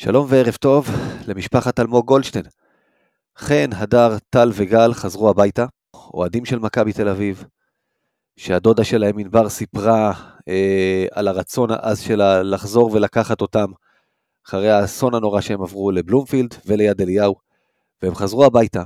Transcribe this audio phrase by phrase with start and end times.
[0.00, 0.86] שלום וערב טוב
[1.26, 2.44] למשפחת אלמוג גולדשטיין.
[3.38, 7.44] חן, הדר, טל וגל חזרו הביתה, אוהדים של מכבי תל אביב,
[8.36, 10.12] שהדודה שלהם ענבר סיפרה
[10.48, 13.66] אה, על הרצון העז שלה לחזור ולקחת אותם
[14.46, 17.34] אחרי האסון הנורא שהם עברו לבלומפילד וליד אליהו,
[18.02, 18.82] והם חזרו הביתה,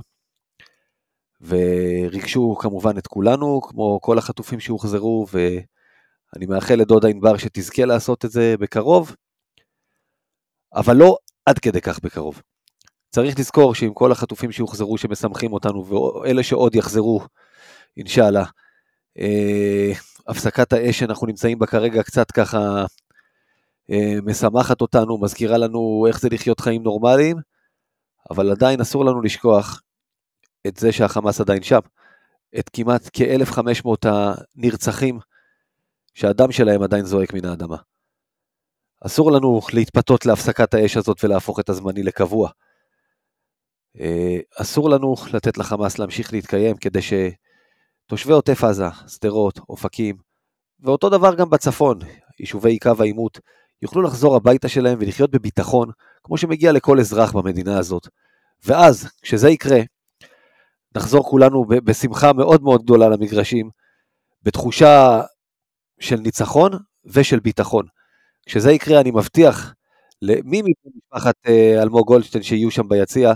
[1.41, 8.31] וריגשו כמובן את כולנו, כמו כל החטופים שהוחזרו, ואני מאחל לדודה ענבר שתזכה לעשות את
[8.31, 9.15] זה בקרוב,
[10.75, 11.17] אבל לא
[11.47, 12.43] עד כדי כך בקרוב.
[13.11, 17.21] צריך לזכור שעם כל החטופים שהוחזרו שמשמחים אותנו, ואלה שעוד יחזרו,
[17.97, 18.45] אינשאללה,
[19.19, 19.93] אה,
[20.27, 22.85] הפסקת האש שאנחנו נמצאים בה כרגע קצת ככה
[23.91, 27.37] אה, משמחת אותנו, מזכירה לנו איך זה לחיות חיים נורמליים,
[28.31, 29.83] אבל עדיין אסור לנו לשכוח
[30.67, 31.81] את זה שהחמאס עדיין שם,
[32.59, 35.19] את כמעט כ-1,500 הנרצחים
[36.15, 37.77] שהדם שלהם עדיין זועק מן האדמה.
[39.07, 42.51] אסור לנו להתפתות להפסקת האש הזאת ולהפוך את הזמני לקבוע.
[44.01, 50.17] אה, אסור לנו לתת לחמאס להמשיך להתקיים כדי שתושבי עוטף עזה, שדרות, אופקים,
[50.81, 51.99] ואותו דבר גם בצפון,
[52.41, 53.39] יישובי קו העימות,
[53.83, 55.91] יוכלו לחזור הביתה שלהם ולחיות בביטחון,
[56.25, 58.09] כמו שמגיע לכל אזרח במדינה הזאת.
[58.65, 59.81] ואז, כשזה יקרה,
[60.97, 63.71] נחזור כולנו בשמחה מאוד מאוד גדולה למגרשים,
[64.43, 65.23] בתחושה
[66.01, 66.73] של ניצחון
[67.05, 67.87] ושל ביטחון.
[68.47, 69.75] כשזה יקרה, אני מבטיח
[70.23, 73.33] למי ממשפחת אה, אלמוג גולדשטיין שיהיו שם ביציע,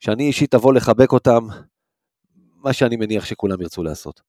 [0.00, 1.48] שאני אישית אבוא לחבק אותם,
[2.54, 4.20] מה שאני מניח שכולם ירצו לעשות.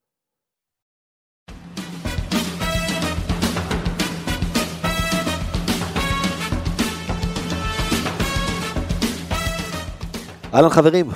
[10.54, 11.10] אהלן חברים,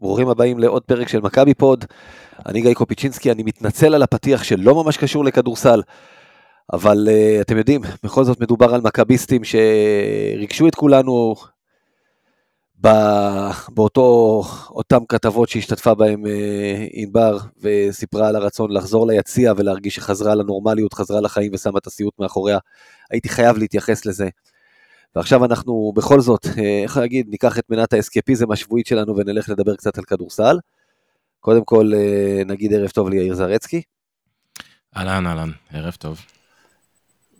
[0.00, 1.84] ברוכים הבאים לעוד פרק של מכבי פוד.
[2.46, 5.82] אני גיא קופיצ'ינסקי, אני מתנצל על הפתיח שלא ממש קשור לכדורסל,
[6.72, 11.34] אבל uh, אתם יודעים, בכל זאת מדובר על מכביסטים שריגשו את כולנו
[14.70, 16.28] אותם כתבות שהשתתפה בהם uh,
[16.92, 22.58] ענבר, וסיפרה על הרצון לחזור ליציע ולהרגיש שחזרה לנורמליות, חזרה לחיים ושמה את הסיוט מאחוריה.
[23.10, 24.28] הייתי חייב להתייחס לזה.
[25.16, 29.76] ועכשיו אנחנו בכל זאת, אה, איך להגיד, ניקח את מנת האסקפיזם השבועית שלנו ונלך לדבר
[29.76, 30.58] קצת על כדורסל.
[31.40, 33.82] קודם כל, אה, נגיד ערב טוב ליאיר זרצקי.
[34.96, 36.20] אהלן, אהלן, ערב טוב.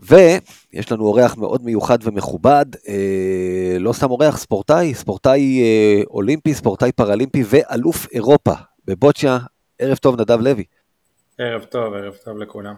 [0.00, 6.92] ויש לנו אורח מאוד מיוחד ומכובד, אה, לא סתם אורח, ספורטאי, ספורטאי אה, אולימפי, ספורטאי
[6.92, 8.52] פראלימפי ואלוף אירופה
[8.84, 9.38] בבוצ'ה.
[9.78, 10.64] ערב טוב, נדב לוי.
[11.38, 12.74] ערב טוב, ערב טוב לכולם.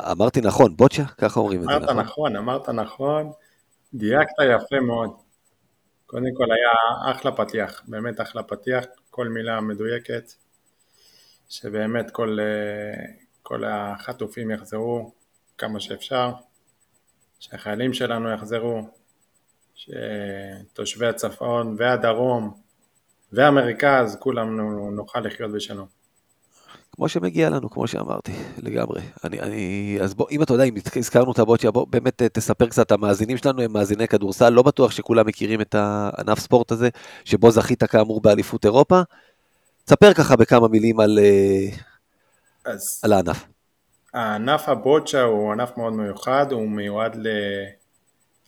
[0.00, 1.04] אמרתי נכון, בוצ'ה?
[1.04, 1.88] ככה אומרים את זה, נכון?
[1.88, 3.32] אמרת נכון, אמרת נכון.
[3.94, 5.10] דייקת יפה מאוד.
[6.06, 10.32] קודם כל היה אחלה פתיח, באמת אחלה פתיח, כל מילה מדויקת,
[11.48, 13.04] שבאמת כל, אה,
[13.42, 15.12] כל החטופים יחזרו
[15.58, 16.32] כמה שאפשר,
[17.40, 18.82] שהחיילים שלנו יחזרו,
[19.74, 22.54] שתושבי הצפון והדרום
[23.32, 24.60] והמרכז, כולם
[24.96, 25.86] נוכל לחיות בשלום.
[26.96, 29.00] כמו שמגיע לנו, כמו שאמרתי, לגמרי.
[29.24, 32.66] אני, אני, אז בוא, אם אתה יודע, אם הזכרנו את הבוטיה, בוא באמת אה, תספר
[32.66, 36.88] קצת, המאזינים שלנו הם מאזיני כדורסל, לא בטוח שכולם מכירים את הענף ספורט הזה,
[37.24, 39.00] שבו זכית כאמור באליפות אירופה.
[39.84, 41.68] תספר ככה בכמה מילים על, אה,
[42.64, 43.55] אז, על הענף.
[44.16, 47.28] הענף הבוצ'ה הוא ענף מאוד מיוחד, הוא מיועד ל,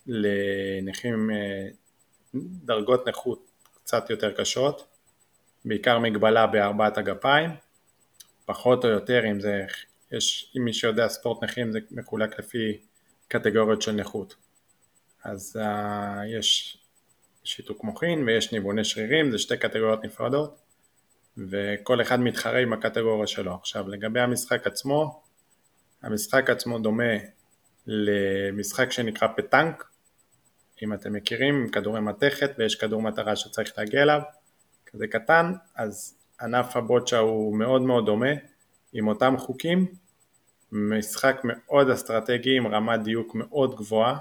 [0.07, 1.69] לנכים אה,
[2.65, 4.87] דרגות נכות קצת יותר קשות,
[5.65, 7.51] בעיקר מגבלה בארבעת הגפיים.
[8.45, 9.65] פחות או יותר, אם זה,
[10.13, 12.79] יש, אם מי שיודע ספורט נכים זה מחולק לפי
[13.29, 14.35] קטגוריות של נכות.
[15.25, 16.79] אז uh, יש
[17.45, 20.59] שיתוק מוחין ויש ניווני שרירים, זה שתי קטגוריות נפרדות,
[21.51, 23.55] וכל אחד מתחרה עם הקטגוריה שלו.
[23.55, 25.28] עכשיו לגבי המשחק עצמו,
[26.03, 27.13] המשחק עצמו דומה
[27.87, 29.85] למשחק שנקרא פטנק,
[30.83, 34.21] אם אתם מכירים, כדורי מתכת ויש כדור מטרה שצריך להגיע אליו,
[34.87, 38.31] כזה קטן, אז ענף הבוצ'ה הוא מאוד מאוד דומה,
[38.93, 39.87] עם אותם חוקים,
[40.73, 44.19] משחק מאוד אסטרטגי עם רמת דיוק מאוד גבוהה,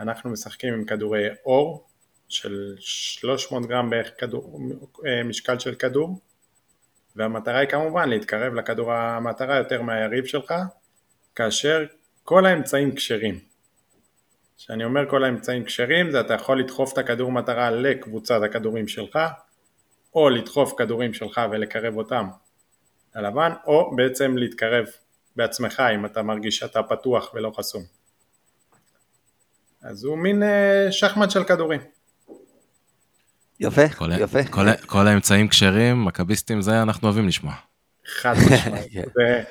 [0.00, 1.86] אנחנו משחקים עם כדורי אור
[2.28, 4.60] של 300 גרם בערך כדור,
[5.06, 6.18] אה, משקל של כדור,
[7.16, 10.54] והמטרה היא כמובן להתקרב לכדור המטרה יותר מהיריב שלך,
[11.34, 11.84] כאשר
[12.24, 13.38] כל האמצעים כשרים.
[14.56, 19.18] כשאני אומר כל האמצעים כשרים זה אתה יכול לדחוף את הכדור מטרה לקבוצת הכדורים שלך
[20.14, 22.28] או לדחוף כדורים שלך ולקרב אותם
[23.14, 24.86] ללבן, או בעצם להתקרב
[25.36, 27.82] בעצמך אם אתה מרגיש שאתה פתוח ולא חסום.
[29.82, 31.80] אז הוא מין אה, שחמט של כדורים.
[33.60, 34.44] יפה, כל, יפה.
[34.44, 37.52] כל, כל האמצעים כשרים, מכביסטים, זה אנחנו אוהבים לשמוע.
[38.20, 38.92] חד משמעית.
[39.16, 39.42] כן.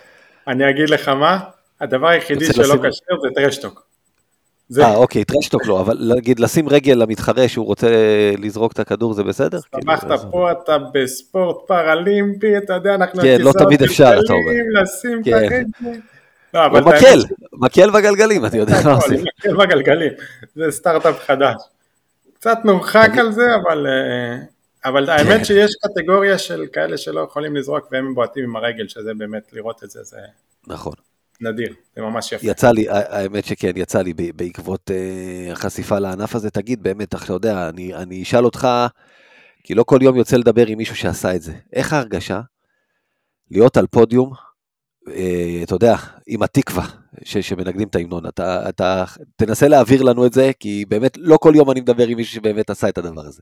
[0.48, 1.40] אני אגיד לך מה,
[1.82, 3.84] הדבר היחידי שלא כשר זה טרשטוק.
[4.70, 7.88] זה- אה, אוקיי, טרשטוק לא, אבל להגיד, לשים רגל למתחרה שהוא רוצה
[8.38, 9.60] לזרוק את הצדור זה בסדר?
[9.84, 13.22] שמחת אז- פה, אתה בספורט פראלימפי, אתה יודע, אנחנו...
[13.22, 14.82] כן, לא תמיד אפשר, אתה אומר.
[14.82, 15.34] לשים את כן.
[15.34, 15.64] הרגל.
[16.54, 17.20] לא, מקל,
[17.54, 19.24] מקל בגלגלים, אתה יודע זה מה עושים.
[19.40, 20.12] מקל בגלגלים,
[20.56, 21.56] זה סטארט-אפ חדש.
[22.44, 24.38] קצת מורחק על זה, אבל, אה,
[24.86, 29.54] אבל האמת שיש קטגוריה של כאלה שלא יכולים לזרוק והם בועטים עם הרגל, שזה באמת,
[29.54, 30.18] לראות את זה, זה
[30.68, 30.94] נכון.
[31.42, 32.48] נדיר, זה ממש יפה.
[32.48, 37.70] יצא לי, האמת שכן, יצא לי בעקבות אה, החשיפה לענף הזה, תגיד באמת, אתה יודע,
[37.70, 38.68] אני, אני אשאל אותך,
[39.64, 41.54] כי לא כל יום יוצא לדבר עם מישהו שעשה את זה.
[41.74, 42.42] איך ההרגשה
[43.52, 44.34] להיות על פודיום,
[45.08, 45.96] אה, אתה יודע,
[46.28, 46.86] עם התקווה
[47.26, 48.28] ש, שמנגנים את ההמנון?
[48.28, 49.04] אתה, אתה
[49.36, 52.70] תנסה להעביר לנו את זה, כי באמת לא כל יום אני מדבר עם מישהו שבאמת
[52.70, 53.42] עשה את הדבר הזה.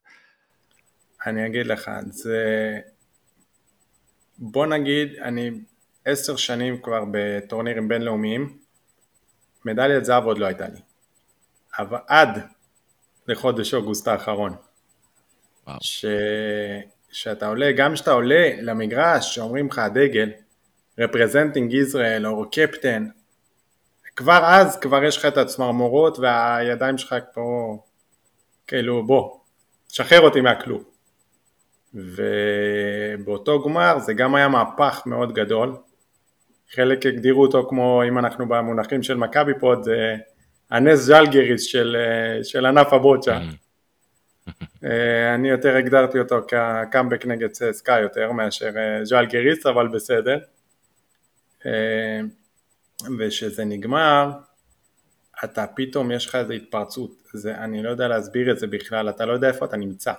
[1.25, 2.38] אני אגיד לך, זה...
[4.38, 5.51] בוא נגיד, אני
[6.06, 8.57] עשר שנים כבר בטורנירים בינלאומיים,
[9.66, 10.80] מדליית זהב עוד לא הייתה לי.
[11.80, 12.39] אבל עד
[13.28, 14.56] לחודש אוגוסט האחרון.
[15.68, 15.78] וואו.
[15.81, 16.06] ש...
[17.12, 20.31] שאתה עולה, גם כשאתה עולה למגרש, שאומרים לך הדגל,
[21.01, 23.07] representing Israel או קפטן,
[24.21, 27.77] כבר אז כבר יש לך את הצמרמורות והידיים שלך פה,
[28.68, 29.38] כאילו בוא,
[29.89, 30.83] שחרר אותי מהכלום.
[31.94, 35.75] ובאותו גמר זה גם היה מהפך מאוד גדול.
[36.71, 40.15] חלק הגדירו אותו כמו, אם אנחנו במונחים של מכבי פה, זה
[40.69, 43.39] הנס ז'לגריס של, אה, של ענף הבוצ'ה.
[44.85, 50.38] אה, אני יותר הגדרתי אותו כקאמבק נגד צסקה יותר מאשר אה, ז'לגריס, אבל בסדר.
[53.19, 54.31] וכשזה נגמר,
[55.44, 59.25] אתה פתאום יש לך איזו התפרצות, זה, אני לא יודע להסביר את זה בכלל, אתה
[59.25, 60.13] לא יודע איפה אתה נמצא.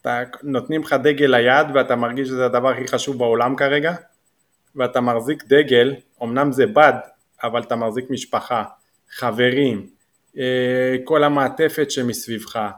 [0.00, 3.94] אתה, נותנים לך דגל ליד ואתה מרגיש שזה הדבר הכי חשוב בעולם כרגע,
[4.76, 6.92] ואתה מחזיק דגל, אמנם זה בד,
[7.42, 8.64] אבל אתה מחזיק משפחה,
[9.10, 9.86] חברים,
[10.38, 12.68] אה, כל המעטפת שמסביבך,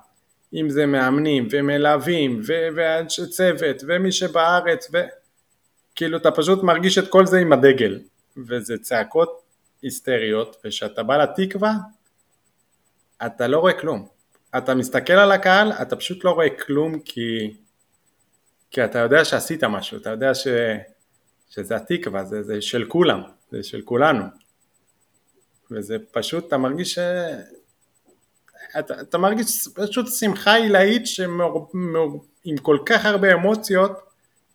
[0.54, 7.26] אם זה מאמנים ומלווים ו- ואנשי צוות ומי שבארץ, וכאילו אתה פשוט מרגיש את כל
[7.26, 7.99] זה עם הדגל,
[8.49, 9.43] וזה צעקות
[9.83, 11.73] היסטריות, וכשאתה בא לתקווה,
[13.27, 14.09] אתה לא רואה כלום.
[14.59, 17.56] אתה מסתכל על הקהל, אתה פשוט לא רואה כלום כי,
[18.71, 20.47] כי אתה יודע שעשית משהו, אתה יודע ש,
[21.50, 24.25] שזה התקווה, זה, זה של כולם, זה של כולנו.
[25.71, 26.99] וזה פשוט, אתה מרגיש ש...
[28.79, 34.06] אתה, אתה מרגיש פשוט שמחה עילאית שמור, מור, עם כל כך הרבה אמוציות,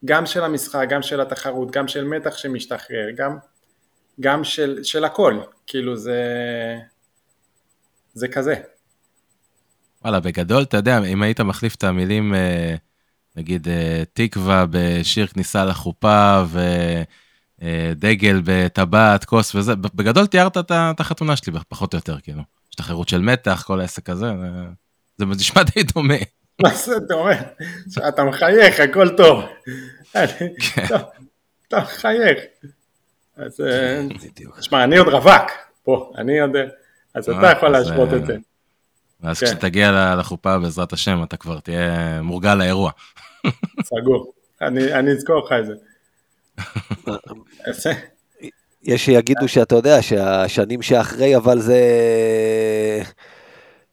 [0.05, 3.37] גם של המשחק, גם של התחרות, גם של מתח שמשתחרר, גם,
[4.19, 6.19] גם של, של הכל, כאילו זה,
[8.13, 8.55] זה כזה.
[10.03, 12.75] וואלה, בגדול, אתה יודע, אם היית מחליף את המילים, אה,
[13.35, 16.43] נגיד, אה, תקווה בשיר כניסה לחופה,
[17.61, 22.41] ודגל בטבעת, כוס וזה, בגדול תיארת את החתונה שלי, פחות או יותר, כאילו.
[22.69, 24.25] השתחררות של מתח, כל העסק הזה,
[25.17, 26.13] זה- נשמע די דומה.
[26.61, 27.33] מה זה, אתה אומר,
[28.07, 29.43] אתה מחייך, הכל טוב.
[30.13, 30.85] כן.
[31.67, 32.39] אתה מחייך.
[33.45, 34.59] אז אה, בדיוק.
[34.59, 35.51] תשמע, אני עוד רווק,
[35.83, 36.51] פה, אני עוד...
[37.13, 38.37] אז אתה אה, יכול להשוות אה, את זה.
[39.21, 39.45] ואז כן.
[39.45, 42.91] כשתגיע לחופה, בעזרת השם, אתה כבר תהיה מורגל לאירוע.
[43.83, 44.33] סגור.
[44.61, 45.65] אני אני אזכור לך את
[47.75, 47.93] זה.
[48.83, 51.79] יש שיגידו שאתה יודע שהשנים שאחרי, אבל זה...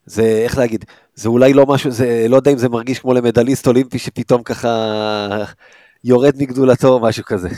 [0.06, 0.84] זה, איך להגיד,
[1.14, 4.68] זה אולי לא משהו, זה, לא יודע אם זה מרגיש כמו למדליסט אולימפי שפתאום ככה
[6.05, 7.49] יורד מגדולתו או משהו כזה.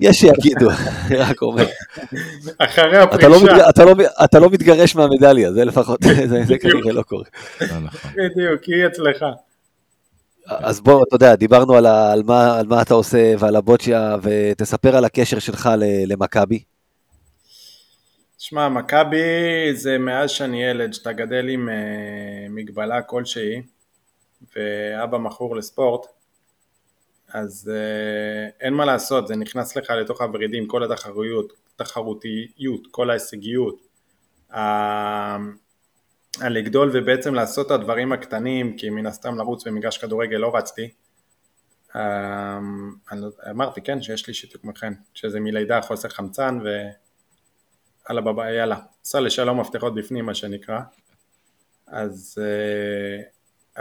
[0.00, 0.70] יש שיגידו,
[1.06, 1.66] אני רק אומר.
[2.58, 3.94] אחרי אתה לא, הפרישה, אתה, לא,
[4.24, 7.24] אתה לא מתגרש מהמדליה, זה לפחות, זה, זה כנראה לא קורה.
[7.60, 8.10] לא נכון.
[8.16, 9.24] בדיוק, היא אצלך.
[10.46, 14.16] אז בוא, אתה יודע, דיברנו על, ה, על, מה, על מה אתה עושה ועל הבוצ'יה,
[14.22, 16.62] ותספר על הקשר שלך ל- למכבי.
[18.38, 19.18] שמע, מכבי
[19.74, 21.74] זה מאז שאני ילד, שאתה גדל עם אה,
[22.50, 23.62] מגבלה כלשהי,
[24.56, 26.06] ואבא מכור לספורט,
[27.36, 33.86] אז אה, אין מה לעשות, זה נכנס לך לתוך הוורידים, כל התחרויות, תחרותיות, כל ההישגיות.
[34.54, 35.36] ה-
[36.40, 40.90] על לגדול ובעצם לעשות את הדברים הקטנים, כי מן הסתם לרוץ במגרש כדורגל לא רצתי.
[41.96, 42.58] אה,
[43.12, 46.68] לא- אמרתי, כן, שיש לי שיתוק מכן, שזה מלידה חוסר חמצן ו...
[48.08, 50.80] הלאה בבא, יאללה, סע לשלום מפתחות בפנים מה שנקרא.
[51.86, 53.22] אז, אה,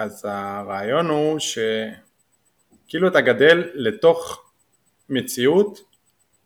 [0.03, 1.39] אז הרעיון הוא
[2.87, 4.51] שכאילו אתה גדל לתוך
[5.09, 5.79] מציאות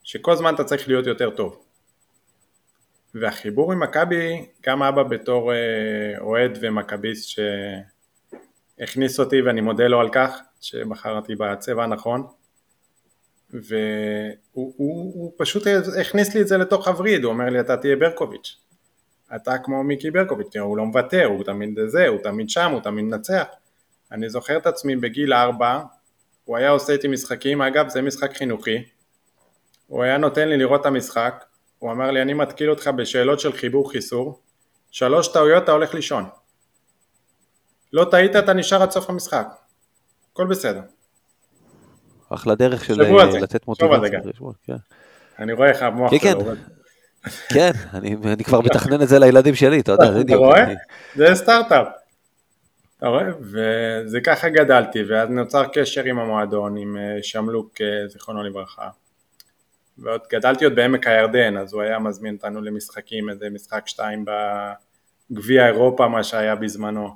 [0.03, 1.63] שכל זמן אתה צריך להיות יותר טוב.
[3.15, 5.58] והחיבור עם מכבי, גם אבא בתור אה,
[6.19, 7.29] אוהד ומכביסט
[8.79, 12.27] שהכניס אותי ואני מודה לו על כך שבחרתי בצבע הנכון
[13.53, 14.74] והוא הוא,
[15.13, 15.63] הוא פשוט
[16.01, 18.58] הכניס לי את זה לתוך הווריד, הוא אומר לי אתה תהיה ברקוביץ'
[19.36, 23.05] אתה כמו מיקי ברקוביץ', הוא לא מוותר, הוא תמיד זה, הוא תמיד שם, הוא תמיד
[23.05, 23.46] מנצח.
[24.12, 25.81] אני זוכר את עצמי בגיל ארבע,
[26.50, 28.84] הוא היה עושה איתי משחקים, אגב זה משחק חינוכי,
[29.88, 31.46] הוא היה נותן לי לראות את המשחק,
[31.79, 34.39] הוא אמר לי אני מתקיל אותך בשאלות של חיבור חיסור,
[34.91, 36.25] שלוש טעויות אתה הולך לישון.
[37.94, 39.48] לא טעית אתה נשאר עד סוף המשחק,
[40.34, 40.82] הכל בסדר.
[42.29, 43.01] אחלה דרך של
[43.41, 44.20] לתת מוטיבציה.
[44.63, 44.75] כן.
[45.39, 46.32] אני רואה איך המוח כן, כן.
[46.32, 46.56] שלו עובד.
[47.50, 50.39] כן, אני אני כבר מתכנן את זה לילדים שלי, אתה יודע, אתה בדיוק.
[50.39, 50.63] רואה?
[50.63, 50.75] אני-
[51.15, 51.88] זה סטארט-אפ.
[53.00, 53.27] אתה רואה?
[53.41, 58.89] וזה ככה גדלתי, ואז נוצר קשר עם המועדון, עם אה, שמלוק, אה, זיכרונו לברכה.
[59.98, 64.25] ועוד גדלתי עוד בעמק הירדן, אז הוא היה מזמין אותנו למשחקים, איזה משחק שתיים
[65.32, 67.15] בגביע אירופה, מה שהיה בזמנו.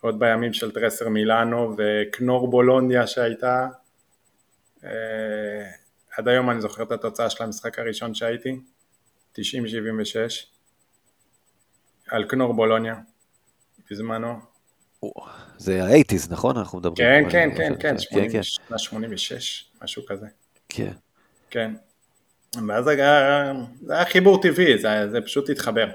[0.00, 3.68] עוד בימים של טרסר מילאנו וכנור בולוניה שהייתה.
[4.84, 4.90] אה,
[6.16, 8.60] עד היום אני זוכר את התוצאה של המשחק הראשון שהייתי,
[9.34, 9.38] 90-76,
[12.08, 12.94] על כנור בולוניה,
[13.90, 14.55] בזמנו.
[15.58, 16.56] זה ה-80's, נכון?
[16.56, 17.30] אנחנו מדברים.
[17.30, 18.42] כן, כן, כן, כן, כן, כן, 80,
[18.76, 20.26] 86, משהו כזה.
[20.68, 20.92] כן.
[21.50, 21.74] כן.
[22.68, 25.86] ואז זה היה, זה היה חיבור טבעי, זה, זה פשוט התחבר.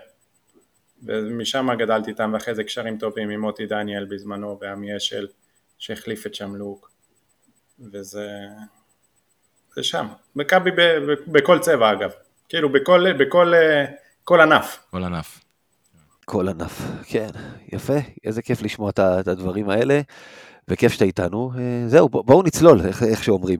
[1.04, 5.28] ומשם גדלתי איתם, ואחרי זה קשרים טובים עם מוטי דניאל בזמנו, ועמי אשל,
[5.80, 6.92] שהחליף את שמלוק.
[7.92, 8.28] וזה...
[9.76, 10.08] זה שם.
[10.36, 12.12] מכבי ב- ב- בכל צבע אגב.
[12.50, 13.86] כאילו בכל, בכל אה,
[14.24, 14.80] כל ענף.
[14.92, 15.40] כל ענף.
[16.32, 17.30] כל ענף, כן,
[17.74, 20.02] יפה, איזה כיף לשמוע את הדברים האלה,
[20.68, 21.52] וכיף שאתה איתנו.
[21.58, 23.60] אה, זהו, בוא- בואו נצלול, איך, איך שאומרים.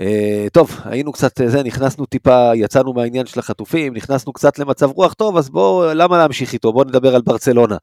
[0.00, 4.90] אה, טוב, היינו קצת, אה, זה, נכנסנו טיפה, יצאנו מהעניין של החטופים, נכנסנו קצת למצב
[4.90, 6.72] רוח טוב, אז בואו, למה להמשיך איתו?
[6.72, 7.76] בואו נדבר על ברצלונה.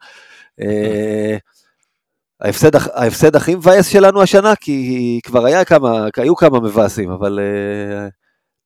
[2.41, 7.39] ההפסד, ההפסד הכי מבאס שלנו השנה, כי כבר היה כמה, היו כמה מבאסים, אבל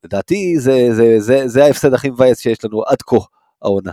[0.04, 3.18] לדעתי זה, זה, זה, זה ההפסד הכי מבאס שיש לנו עד כה,
[3.62, 3.92] העונה.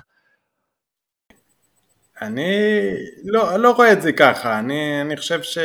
[2.20, 2.80] אני
[3.24, 5.58] לא, לא רואה את זה ככה, אני, אני חושב ש...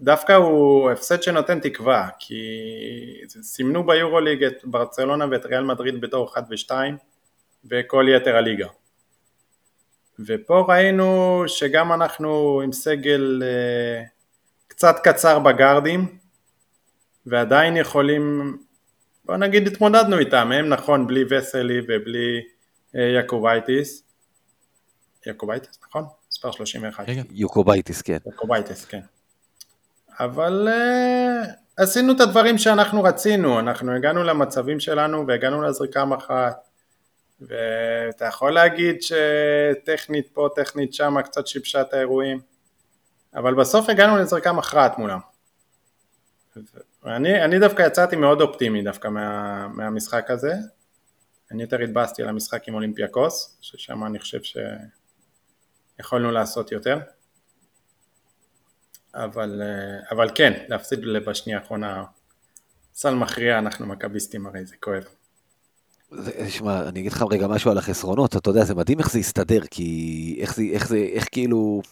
[0.00, 2.34] דווקא הוא הפסד שנותן תקווה, כי
[3.42, 6.70] סימנו ביורוליג את ברצלונה ואת ריאל מדריד בתור 1 ו-2
[7.70, 8.66] וכל יתר הליגה.
[10.18, 14.02] ופה ראינו שגם אנחנו עם סגל אה,
[14.68, 16.18] קצת קצר בגארדים
[17.26, 18.56] ועדיין יכולים,
[19.24, 22.42] בוא נגיד התמודדנו איתם, הם נכון בלי וסלי ובלי
[22.96, 24.05] אה, יעקובייטיס,
[25.26, 26.04] יעקובייטיס נכון?
[26.30, 27.06] מספר 31.
[27.06, 27.22] כן, כן.
[27.30, 28.18] יוקובייטיס, כן.
[28.26, 29.00] יעקובייטיס, כן.
[30.20, 36.68] אבל אה, עשינו את הדברים שאנחנו רצינו, אנחנו הגענו למצבים שלנו והגענו לזריקה אחת
[37.40, 42.40] ואתה יכול להגיד שטכנית פה, טכנית שמה, קצת שיבשה את האירועים,
[43.34, 45.18] אבל בסוף הגענו לזריקה מכרעת מולם.
[47.02, 50.54] ואני אני דווקא יצאתי מאוד אופטימי דווקא מה, מהמשחק הזה,
[51.50, 54.42] אני יותר התבאסתי על המשחק עם אולימפיאקוס, ששם אני חושב
[55.96, 56.98] שיכולנו לעשות יותר.
[59.14, 62.04] אבל, אה, אבל כן, להפסיד בשנייה האחרונה
[62.94, 65.04] סל מכריע, אנחנו מכביסטים הרי זה כואב.
[66.48, 69.60] שמע, אני אגיד לך רגע משהו על החסרונות, אתה יודע, זה מדהים איך זה הסתדר,
[69.70, 71.82] כי איך זה, איך זה, איך כאילו,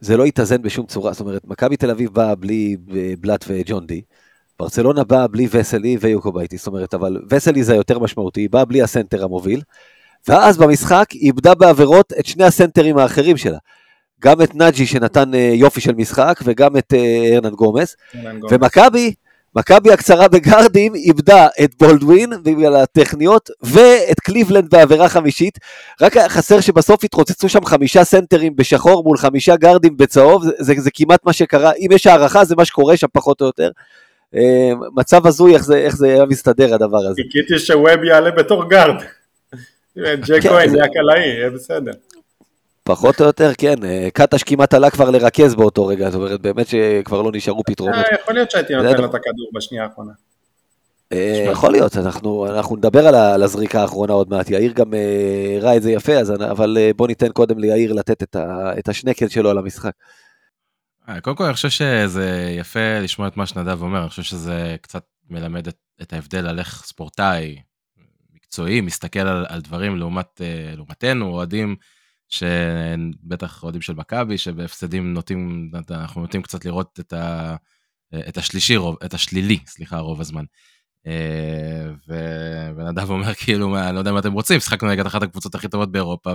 [0.00, 3.86] זה לא התאזן בשום צורה, זאת אומרת, מכבי תל אביב באה בלי אה, בלאט וג'ון
[3.86, 4.02] די,
[4.58, 8.82] ברצלונה באה בלי וסלי ויוקובייטי, זאת אומרת, אבל וסלי זה היותר משמעותי, היא באה בלי
[8.82, 9.62] הסנטר המוביל,
[10.28, 13.58] ואז במשחק היא איבדה בעבירות את שני הסנטרים האחרים שלה.
[14.22, 17.96] גם את נאג'י שנתן אה, יופי של משחק, וגם את אה, ארננגומס.
[18.50, 19.14] ומכבי,
[19.56, 25.58] מכבי הקצרה בגארדים איבדה את בולדווין בגלל הטכניות ואת קליבלנד בעבירה חמישית.
[26.00, 30.90] רק חסר שבסוף התרוצצו שם חמישה סנטרים בשחור מול חמישה גארדים בצהוב, זה, זה, זה
[30.94, 33.70] כמעט מה שקרה, אם יש הארכה זה מה שקורה שם פחות או יותר.
[34.36, 37.22] אה, מצב הזוי איך זה, איך זה היה מסתדר הדבר הזה.
[37.22, 39.02] חיכיתי שווב יעלה בתור גארד.
[39.98, 41.90] ג'ייק כהן, כהן זה- זה הקלעי, יהיה בסדר.
[42.84, 46.66] פחות או יותר, כן, אה, קטש כמעט עלה כבר לרכז באותו רגע, זאת אומרת באמת
[46.66, 47.96] שכבר לא נשארו פתרונות.
[47.96, 50.12] אה, יכול להיות שהייתי נותן לו את הכדור בשנייה האחרונה.
[51.12, 55.76] אה, יכול להיות, אנחנו, אנחנו נדבר על, הזריקה האחרונה עוד מעט, יאיר גם אה, הראה
[55.76, 59.50] את זה יפה, אז, אבל בוא ניתן קודם ליאיר לתת את, ה, את השנקל שלו
[59.50, 59.92] על המשחק.
[61.22, 65.02] קודם כל, אני חושב שזה יפה לשמוע את מה שנדב אומר, אני חושב שזה קצת
[65.30, 67.56] מלמד את, את ההבדל על איך ספורטאי
[68.52, 71.76] מקצועי מסתכל על, על דברים לעומת, אה, לעומתנו, אוהדים,
[72.28, 77.56] שבטח אוהדים של מכבי, שבהפסדים נוטים, אנחנו נוטים קצת לראות את, ה,
[78.28, 80.44] את השלישי, רוב, את השלילי, סליחה, רוב הזמן.
[81.06, 85.22] אה, ו- ונדב אומר כאילו, מה, אני לא יודע מה אתם רוצים, שיחקנו נגד אחת
[85.22, 86.34] הקבוצות הכי טובות באירופה,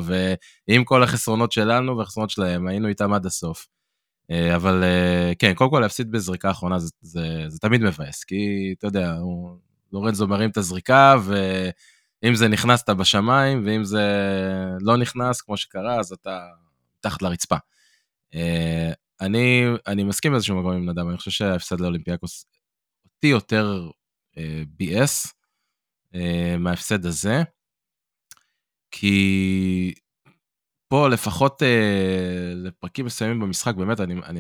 [0.68, 3.68] ועם כל החסרונות שלנו והחסרונות שלהם, היינו איתם עד הסוף.
[4.32, 4.84] אה, אבל
[5.40, 9.58] כן, קודם כל להפסיד בזריקה האחרונה זה, זה, זה תמיד מבאס, כי אתה יודע, הוא,
[9.94, 11.16] לורנזו מרים את הזריקה,
[12.24, 14.06] אם זה נכנס אתה בשמיים, ואם זה
[14.82, 16.48] לא נכנס, כמו שקרה, אז אתה
[16.98, 17.56] מתחת לרצפה.
[18.34, 22.46] אה, אני, אני מסכים באיזשהו מקום עם נדב, אני חושב שההפסד לאולימפיאקוס
[23.06, 23.90] אותי יותר
[24.38, 25.34] אה, ביאס
[26.16, 27.44] אה, מההפסד הזה,
[28.92, 29.94] כי
[30.88, 31.62] פה לפחות
[32.56, 34.40] לפרקים מסוימים במשחק, באמת, אני, אני,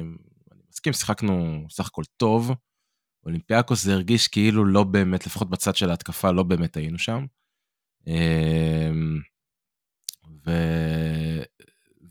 [0.51, 2.51] אני מסכים, שיחקנו סך הכל טוב.
[3.25, 7.25] אולימפיאקוס זה הרגיש כאילו לא באמת, לפחות בצד של ההתקפה, לא באמת היינו שם.
[8.07, 8.89] אה,
[10.45, 10.51] ו...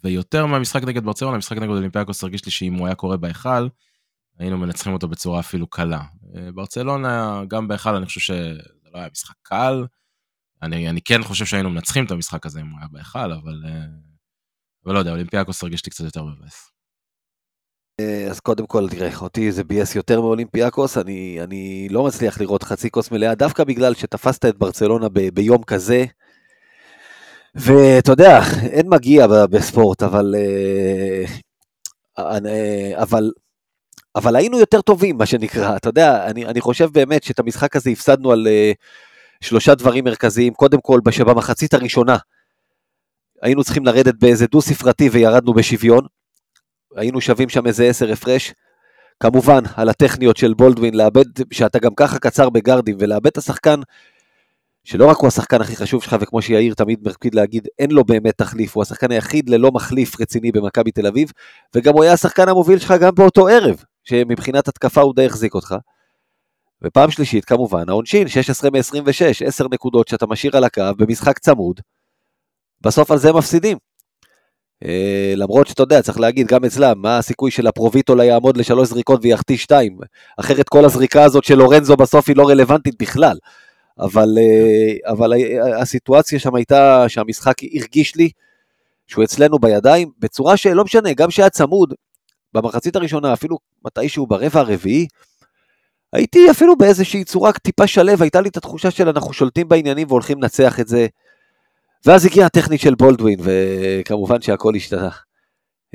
[0.05, 3.69] ויותר מהמשחק נגד ברצלונה, המשחק נגד אולימפיאקוס הרגיש לי שאם הוא היה קורה בהיכל,
[4.39, 6.03] היינו מנצחים אותו בצורה אפילו קלה.
[6.37, 8.59] אה, ברצלונה, גם בהיכל, אני חושב שזה
[8.95, 9.87] לא היה משחק קל.
[10.63, 13.85] אני, אני כן חושב שהיינו מנצחים את המשחק הזה אם הוא היה בהיכל, אבל, אה,
[14.85, 16.76] אבל לא יודע, אולימפיאקוס הרגיש לי קצת יותר מבאס.
[18.01, 22.63] אה, אז קודם כל, תראה, אותי זה ביאס יותר מאולימפיאקוס, אני, אני לא מצליח לראות
[22.63, 26.05] חצי כוס מלאה, דווקא בגלל שתפסת את ברצלונה ב, ביום כזה,
[27.55, 30.35] ואתה יודע, אין מגיע בספורט, אבל,
[32.95, 33.31] אבל
[34.17, 35.77] אבל היינו יותר טובים, מה שנקרא.
[35.77, 38.47] אתה יודע, אני, אני חושב באמת שאת המשחק הזה הפסדנו על
[39.41, 40.55] שלושה דברים מרכזיים.
[40.55, 42.17] קודם כל, שבמחצית הראשונה
[43.43, 46.07] היינו צריכים לרדת באיזה דו-ספרתי וירדנו בשוויון.
[46.97, 48.55] היינו שווים שם איזה עשר הפרש.
[49.21, 53.81] כמובן, על הטכניות של בולדווין, לאבד, שאתה גם ככה קצר בגרדים, ולאבד את השחקן,
[54.85, 58.39] שלא רק הוא השחקן הכי חשוב שלך, וכמו שיאיר תמיד מקפיד להגיד, אין לו באמת
[58.39, 61.33] תחליף, הוא השחקן היחיד ללא מחליף רציני במכבי תל אביב,
[61.75, 63.85] וגם הוא היה השחקן המוביל שלך גם באותו ערב.
[64.05, 65.75] שמבחינת התקפה הוא די החזיק אותך.
[66.85, 71.81] ופעם שלישית, כמובן, העונשין, 16 מ-26, 10 נקודות שאתה משאיר על הקו במשחק צמוד,
[72.81, 73.79] בסוף על זה מפסידים.
[74.85, 74.89] Uh,
[75.37, 79.57] למרות שאתה יודע, צריך להגיד גם אצלם, מה הסיכוי של הפרוביטו יעמוד לשלוש זריקות ויחטיא
[79.57, 79.99] שתיים?
[80.41, 83.37] אחרת כל הזריקה הזאת של לורנזו בסוף היא לא רלוונטית בכלל.
[83.99, 85.33] אבל, uh, אבל
[85.81, 88.31] הסיטואציה שם הייתה שהמשחק הרגיש לי
[89.07, 91.95] שהוא אצלנו בידיים, בצורה שלא משנה, גם שהיה צמוד,
[92.55, 95.07] במחצית הראשונה, אפילו מתישהו ברבע הרביעי,
[96.13, 100.43] הייתי אפילו באיזושהי צורה טיפה שלב, הייתה לי את התחושה של אנחנו שולטים בעניינים והולכים
[100.43, 101.07] לנצח את זה.
[102.07, 105.09] ואז הגיעה הטכנית של בולדווין, וכמובן שהכל השתנה.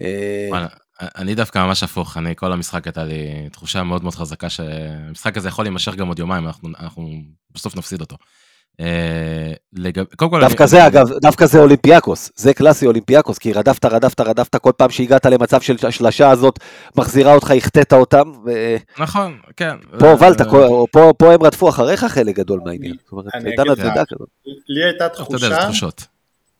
[0.01, 0.67] אה,
[1.01, 5.47] אני דווקא ממש הפוך, אני כל המשחק הייתה לי תחושה מאוד מאוד חזקה שהמשחק הזה
[5.47, 7.09] יכול להימשך גם עוד יומיים, אנחנו, אנחנו
[7.51, 8.17] בסוף נפסיד אותו.
[8.79, 10.05] אה, לגב...
[10.15, 10.41] קודם כל...
[10.41, 10.67] דווקא אני...
[10.69, 15.25] זה אגב, דווקא זה אולימפיאקוס, זה קלאסי אולימפיאקוס, כי רדפת, רדפת, רדפת, כל פעם שהגעת
[15.25, 16.59] למצב של השלשה הזאת,
[16.95, 18.31] מחזירה אותך, החטאת אותם.
[18.45, 18.75] ו...
[18.99, 19.75] נכון, כן.
[19.99, 20.41] פה הובלת,
[20.91, 22.95] פה, פה הם רדפו אחריך חלק גדול מהעניין.
[24.67, 25.69] לי הייתה תחושה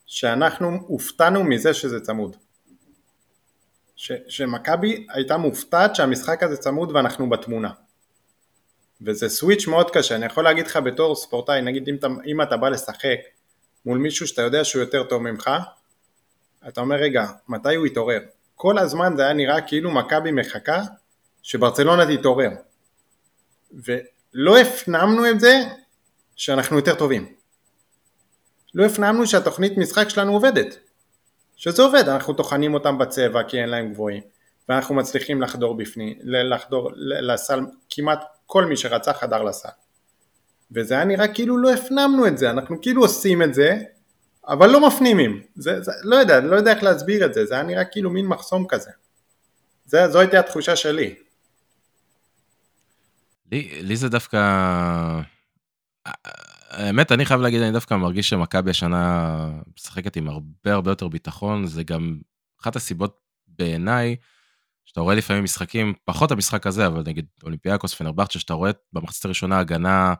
[0.05, 2.35] שאנחנו הופתענו מזה שזה צמוד.
[4.27, 7.69] שמכבי הייתה מופתעת שהמשחק הזה צמוד ואנחנו בתמונה.
[9.05, 12.57] וזה סוויץ' מאוד קשה, אני יכול להגיד לך בתור ספורטאי, נגיד אם אתה, אם אתה
[12.57, 13.17] בא לשחק
[13.85, 15.49] מול מישהו שאתה יודע שהוא יותר טוב ממך,
[16.67, 18.19] אתה אומר רגע, מתי הוא יתעורר?
[18.55, 20.81] כל הזמן זה היה נראה כאילו מכבי מחכה
[21.43, 22.49] שברצלונה תתעורר.
[23.73, 25.53] ולא הפנמנו את זה
[26.35, 27.33] שאנחנו יותר טובים.
[28.73, 30.79] לא הפנמנו שהתוכנית משחק שלנו עובדת.
[31.55, 34.23] שזה עובד, אנחנו טוחנים אותם בצבע כי אין להם גבוהים,
[34.69, 39.69] ואנחנו מצליחים לחדור בפנים, לחדור לסל כמעט כל מי שרצה חדר לסל.
[40.71, 43.77] וזה היה נראה כאילו לא הפנמנו את זה, אנחנו כאילו עושים את זה,
[44.47, 45.41] אבל לא מפנימים.
[45.55, 48.27] זה, זה, לא יודע, לא יודע איך להסביר את זה, זה היה נראה כאילו מין
[48.27, 48.91] מחסום כזה.
[49.85, 51.15] זה, זו הייתה התחושה שלי.
[53.51, 54.39] לי, לי זה דווקא...
[56.69, 61.67] האמת, אני חייב להגיד, אני דווקא מרגיש שמכבי השנה משחקת עם הרבה הרבה יותר ביטחון,
[61.67, 62.17] זה גם
[62.61, 64.15] אחת הסיבות בעיניי
[64.91, 69.59] שאתה רואה לפעמים משחקים, פחות המשחק הזה, אבל נגיד אולימפיאקוס, פנרבכצ'ה, שאתה רואה במחצית הראשונה
[69.59, 70.13] הגנה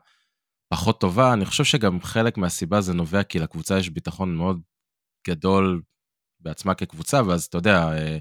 [0.72, 4.60] פחות טובה, אני חושב שגם חלק מהסיבה זה נובע כי לקבוצה יש ביטחון מאוד
[5.28, 5.82] גדול
[6.40, 8.18] בעצמה כקבוצה, ואז אתה יודע, אה,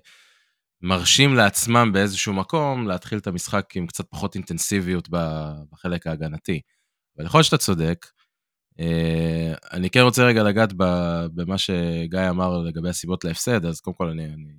[0.82, 5.10] מרשים לעצמם באיזשהו מקום להתחיל את המשחק עם קצת פחות אינטנסיביות
[5.72, 6.62] בחלק ההגנתי.
[7.18, 8.06] אבל יכול להיות שאתה צודק.
[8.80, 10.74] אה, אני כן רוצה רגע לגעת
[11.36, 14.54] במה שגיא אמר לגבי הסיבות להפסד, אז קודם כל אני, אני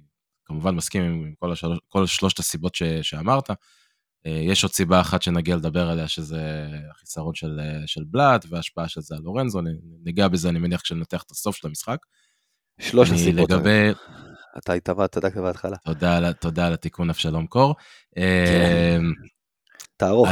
[0.53, 3.51] כמובן מסכים עם כל, השלוש, כל שלושת הסיבות ש, שאמרת.
[4.27, 8.89] אה, יש עוד סיבה אחת שנגיע לדבר עליה, שזה החיסרון של, אה, של בלאט וההשפעה
[8.89, 9.61] של זה על לורנזו,
[10.05, 11.99] ניגע בזה, אני מניח, כשננתח את הסוף של המשחק.
[12.81, 13.51] שלוש הסיבות.
[13.51, 13.91] לגבי...
[14.59, 15.77] אתה התאמרת צדקת בהתחלה.
[15.77, 17.75] תודה, תודה על התיקון אבשלום קור.
[20.03, 20.29] תערוך.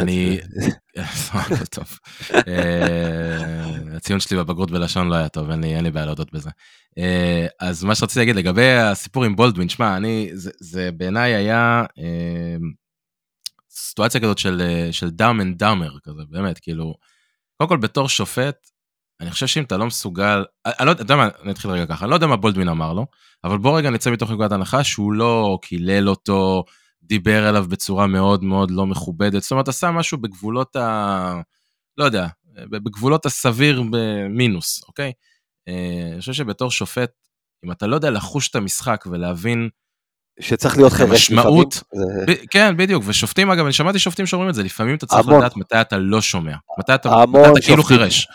[1.51, 1.99] לא טוב.
[2.49, 6.51] אה, הציון שלי בבגרות בלשון לא היה טוב, אין לי בעיה להודות בזה.
[6.99, 11.85] אה, אז מה שרציתי להגיד לגבי הסיפור עם בולדווין, שמע, אני, זה, זה בעיניי היה
[11.99, 12.57] אה,
[13.71, 16.95] סיטואציה כזאת של, של דאם אנד דאמר כזה, באמת, כאילו,
[17.57, 18.71] קודם כל בתור שופט,
[19.21, 22.11] אני חושב שאם אתה לא מסוגל, אני לא יודע מה, אני אתחיל רגע ככה, אני
[22.11, 23.07] לא יודע מה בולדווין אמר לו,
[23.45, 26.65] אבל בוא רגע נצא מתוך נקודת הנחה שהוא לא קילל אותו,
[27.11, 31.41] דיבר אליו בצורה מאוד מאוד לא מכובדת, זאת אומרת, עשה משהו בגבולות ה...
[31.99, 35.13] לא יודע, בגבולות הסביר במינוס, אוקיי?
[35.69, 37.11] אה, אני חושב שבתור שופט,
[37.65, 39.69] אם אתה לא יודע לחוש את המשחק ולהבין
[40.41, 41.83] שצריך להיות חירש משמעות,
[42.27, 45.41] ב- כן, בדיוק, ושופטים, אגב, אני שמעתי שופטים שאומרים את זה, לפעמים אתה צריך המון.
[45.41, 47.83] לדעת מתי אתה לא שומע, מתי אתה, מתי אתה כאילו.
[47.83, 48.27] חירש.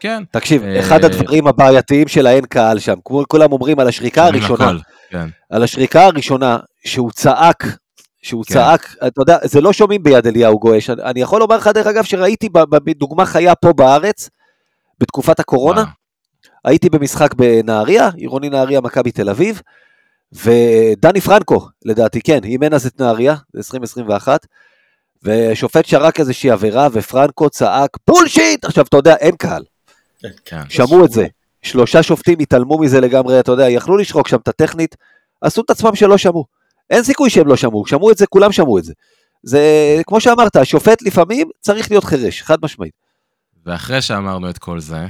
[0.00, 0.22] כן.
[0.32, 2.94] תקשיב, אה, אחד הדברים הבעייתיים של האין קהל שם,
[3.28, 4.72] כולם אומרים על השריקה הראשונה,
[5.10, 5.28] כן.
[5.50, 7.64] על השריקה הראשונה, שהוא צעק,
[8.22, 8.54] שהוא כן.
[8.54, 11.86] צעק, אתה יודע, זה לא שומעים ביד אליהו גועש, אני, אני יכול לומר לך דרך
[11.86, 12.48] אגב שראיתי
[12.84, 14.28] בדוגמה חיה פה בארץ,
[15.00, 15.84] בתקופת הקורונה.
[16.64, 19.62] הייתי במשחק בנהריה, עירוני נהריה, מכבי תל אביב,
[20.32, 24.46] ודני פרנקו, לדעתי, כן, אימן אז את נהריה, זה 2021,
[25.22, 28.64] ושופט שרק איזושהי עבירה, ופרנקו צעק, בולשיט!
[28.64, 29.64] עכשיו, אתה יודע, אין קהל,
[30.44, 30.62] כן.
[30.68, 31.26] שמעו את זה.
[31.62, 34.96] שלושה שופטים התעלמו מזה לגמרי, אתה יודע, יכלו לשרוק שם את הטכנית,
[35.40, 36.59] עשו את עצמם שלא שמעו.
[36.90, 38.92] אין סיכוי שהם לא שמעו, שמעו את זה, כולם שמעו את זה.
[39.42, 39.60] זה,
[40.06, 42.92] כמו שאמרת, השופט לפעמים צריך להיות חירש, חד משמעית.
[43.66, 45.06] ואחרי שאמרנו את כל זה,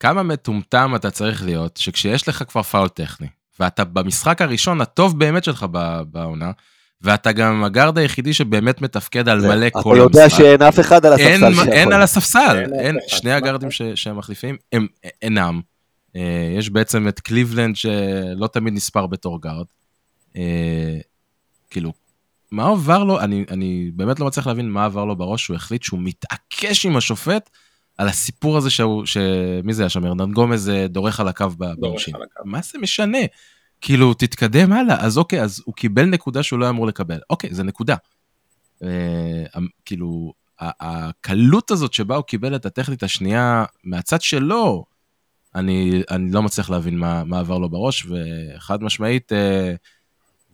[0.00, 3.26] כמה מטומטם אתה צריך להיות, שכשיש לך כבר פאול טכני,
[3.60, 6.50] ואתה במשחק הראשון הטוב באמת שלך ב- בעונה,
[7.02, 10.38] ואתה גם הגארד היחידי שבאמת מתפקד על מלא אתה כל יודע המשחק.
[10.38, 11.72] שאין אף אחד על הספסל שיכול.
[11.72, 12.64] אין על הספסל.
[13.06, 14.86] שני הגארדים שהם מחליפים, הם
[15.22, 15.60] אינם.
[16.16, 19.66] אה, יש בעצם את קליבלנד שלא תמיד נספר בתור גארד.
[20.36, 20.98] אה,
[21.70, 21.92] כאילו,
[22.50, 23.20] מה עבר לו?
[23.20, 26.96] אני, אני באמת לא מצליח להבין מה עבר לו בראש, שהוא החליט שהוא מתעקש עם
[26.96, 27.50] השופט
[27.98, 29.16] על הסיפור הזה שהוא, ש...
[29.64, 30.06] מי זה היה שם?
[30.06, 32.14] ארננגומז אה, דורך על הקו ב- בעונשין.
[32.14, 32.42] על הקו.
[32.44, 33.18] מה זה משנה?
[33.80, 37.18] כאילו, תתקדם הלאה, אז אוקיי, אז הוא קיבל נקודה שהוא לא היה אמור לקבל.
[37.30, 37.96] אוקיי, זה נקודה.
[38.82, 39.44] אה,
[39.84, 44.84] כאילו, ה- הקלות הזאת שבה הוא קיבל את הטכנית השנייה מהצד שלו,
[45.54, 49.74] אני, אני לא מצליח להבין מה, מה עבר לו בראש, וחד משמעית, אה,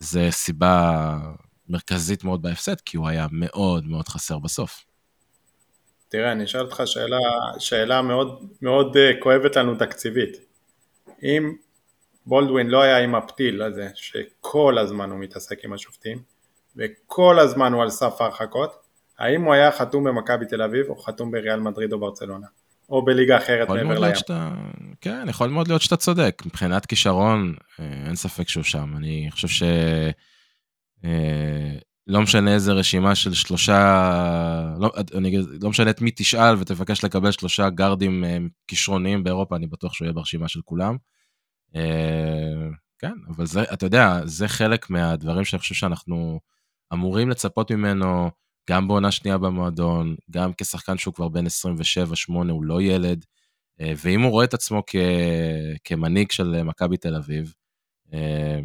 [0.03, 1.17] זה סיבה
[1.69, 4.85] מרכזית מאוד בהפסד, כי הוא היה מאוד מאוד חסר בסוף.
[6.09, 7.19] תראה, אני אשאל אותך שאלה,
[7.59, 10.37] שאלה מאוד, מאוד אה, כואבת לנו תקציבית.
[11.23, 11.53] אם
[12.27, 16.23] בולדווין לא היה עם הפתיל הזה, שכל הזמן הוא מתעסק עם השופטים,
[16.77, 18.83] וכל הזמן הוא על סף ההרחקות,
[19.19, 22.47] האם הוא היה חתום במכבי תל אביב, או חתום בריאל מדריד או ברצלונה?
[22.89, 24.15] או בליגה אחרת מעבר לים?
[24.15, 24.51] שאתה,
[25.01, 26.43] כן, יכול מאוד להיות שאתה צודק.
[26.47, 28.97] מבחינת כישרון, אה, אין ספק שהוא שם.
[28.97, 29.63] אני חושב ש...
[31.05, 36.55] אה, לא משנה איזה רשימה של שלושה, לא, אני אגיד, לא משנה את מי תשאל
[36.59, 40.97] ותבקש לקבל שלושה גארדים אה, כישרוניים באירופה, אני בטוח שהוא יהיה ברשימה של כולם.
[41.77, 42.69] אה,
[42.99, 46.41] כן, אבל זה, אתה יודע, זה חלק מהדברים שאני חושב שאנחנו
[46.93, 48.31] אמורים לצפות ממנו,
[48.71, 51.51] גם בעונה שנייה במועדון, גם כשחקן שהוא כבר בן 27-8,
[52.29, 53.25] הוא לא ילד,
[53.81, 54.97] אה, ואם הוא רואה את עצמו כ,
[55.85, 57.55] כמנהיג של אה, מכבי תל אביב,
[58.13, 58.61] אה,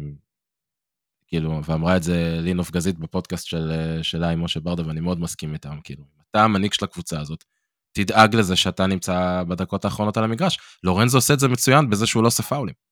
[1.26, 5.52] כאילו, ואמרה את זה לינוף גזית בפודקאסט של, שלה עם משה ברדה, ואני מאוד מסכים
[5.52, 7.44] איתם, כאילו, אתה המנהיג של הקבוצה הזאת,
[7.92, 10.58] תדאג לזה שאתה נמצא בדקות האחרונות על המגרש.
[10.82, 12.87] לורנזו עושה את זה מצוין בזה שהוא לא עושה פאולים.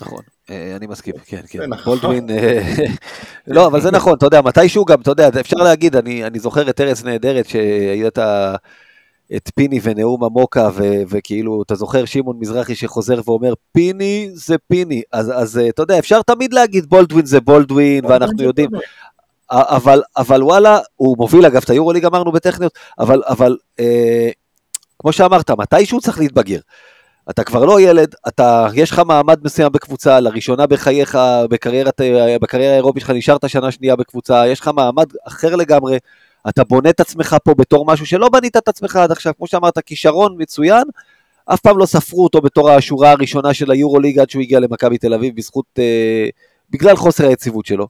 [0.00, 1.58] נכון, אה, אני מסכים, כן, כן.
[1.58, 1.84] זה נכון.
[1.84, 2.74] בולדווין, אה,
[3.46, 6.70] לא, אבל זה נכון, אתה יודע, מתישהו גם, אתה יודע, אפשר להגיד, אני אני זוכר
[6.70, 8.18] את ארץ נהדרת, שהיית
[9.36, 15.02] את פיני ונאום המוקה, ו- וכאילו, אתה זוכר שמעון מזרחי שחוזר ואומר, פיני זה פיני,
[15.12, 18.70] אז אז, אה, אתה יודע, אפשר תמיד להגיד בולדווין זה בולדווין, ואנחנו יודעים,
[19.50, 24.30] אבל, אבל וואלה, הוא מוביל אגב את היורוליג אמרנו בטכניות, אבל, אבל אה,
[24.98, 26.58] כמו שאמרת, מתישהו צריך להתבגר.
[27.30, 31.18] אתה כבר לא ילד, אתה, יש לך מעמד מסוים בקבוצה, לראשונה בחייך,
[31.50, 32.00] בקריירת,
[32.40, 35.98] בקריירה האירופית שלך נשארת שנה שנייה בקבוצה, יש לך מעמד אחר לגמרי,
[36.48, 39.78] אתה בונה את עצמך פה בתור משהו שלא בנית את עצמך עד עכשיו, כמו שאמרת,
[39.78, 40.82] כישרון מצוין,
[41.46, 45.14] אף פעם לא ספרו אותו בתור השורה הראשונה של היורוליג עד שהוא הגיע למכבי תל
[45.14, 46.28] אביב בזכות, אה,
[46.70, 47.86] בגלל חוסר היציבות שלו.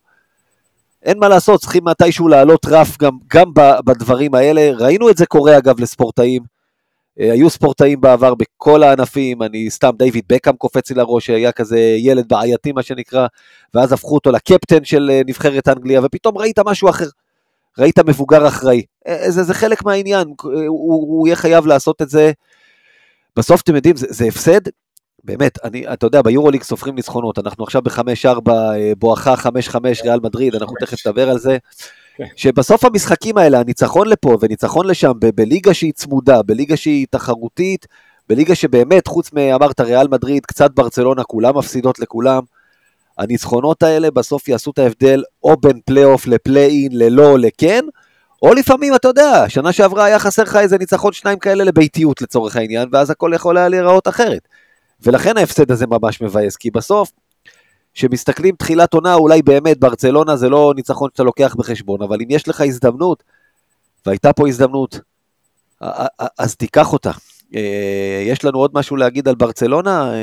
[1.03, 3.47] אין מה לעשות, צריכים מתישהו לעלות רף גם, גם
[3.85, 4.71] בדברים האלה.
[4.79, 6.60] ראינו את זה קורה אגב לספורטאים.
[7.21, 11.79] אה, היו ספורטאים בעבר בכל הענפים, אני סתם, דיוויד בקאם קופץ לי לראש, שהיה כזה
[11.79, 13.27] ילד בעייתי מה שנקרא,
[13.75, 17.09] ואז הפכו אותו לקפטן של אה, נבחרת אנגליה, ופתאום ראית משהו אחר.
[17.79, 18.83] ראית מבוגר אחראי.
[19.09, 22.33] אה, זה, זה חלק מהעניין, הוא, הוא, יהיה חייב לעשות את זה.
[23.37, 24.61] בסוף אתם יודעים, זה, זה הפסד,
[25.25, 29.49] באמת, אני, אתה יודע, ביורוליג סופרים ניצחונות, אנחנו עכשיו ב-5-4, אה, בואכה 5-5
[30.05, 31.59] ריאל מדריד, אנחנו תכף נדבר על זה.
[32.21, 32.33] כן.
[32.37, 37.87] שבסוף המשחקים האלה, הניצחון לפה וניצחון לשם, ב- בליגה שהיא צמודה, בליגה שהיא תחרותית,
[38.29, 42.43] בליגה שבאמת, חוץ מאמרת ריאל מדריד, קצת ברצלונה, כולם מפסידות לכולם,
[43.19, 47.85] הניצחונות האלה בסוף יעשו את ההבדל או בין פלייאוף לפליי-אין, ללא או לכן,
[48.43, 52.57] או לפעמים, אתה יודע, שנה שעברה היה חסר לך איזה ניצחון שניים כאלה לביתיות לצורך
[52.57, 54.49] העניין, ואז הכל יכול היה להיראות אחרת.
[55.03, 57.13] ולכן ההפסד הזה ממש מבאס, כי בסוף,
[57.95, 62.49] כשמסתכלים תחילת עונה, אולי באמת ברצלונה זה לא ניצחון שאתה לוקח בחשבון, אבל אם יש
[62.49, 63.23] לך הזדמנות,
[64.07, 65.01] והייתה פה הזדמנות,
[66.39, 67.11] אז תיקח אותה.
[67.57, 70.13] אה, יש לנו עוד משהו להגיד על ברצלונה?
[70.13, 70.19] אה,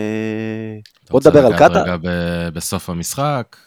[1.10, 1.82] בוא נדבר על קטאר.
[1.84, 1.98] רגע
[2.54, 3.58] בסוף המשחק.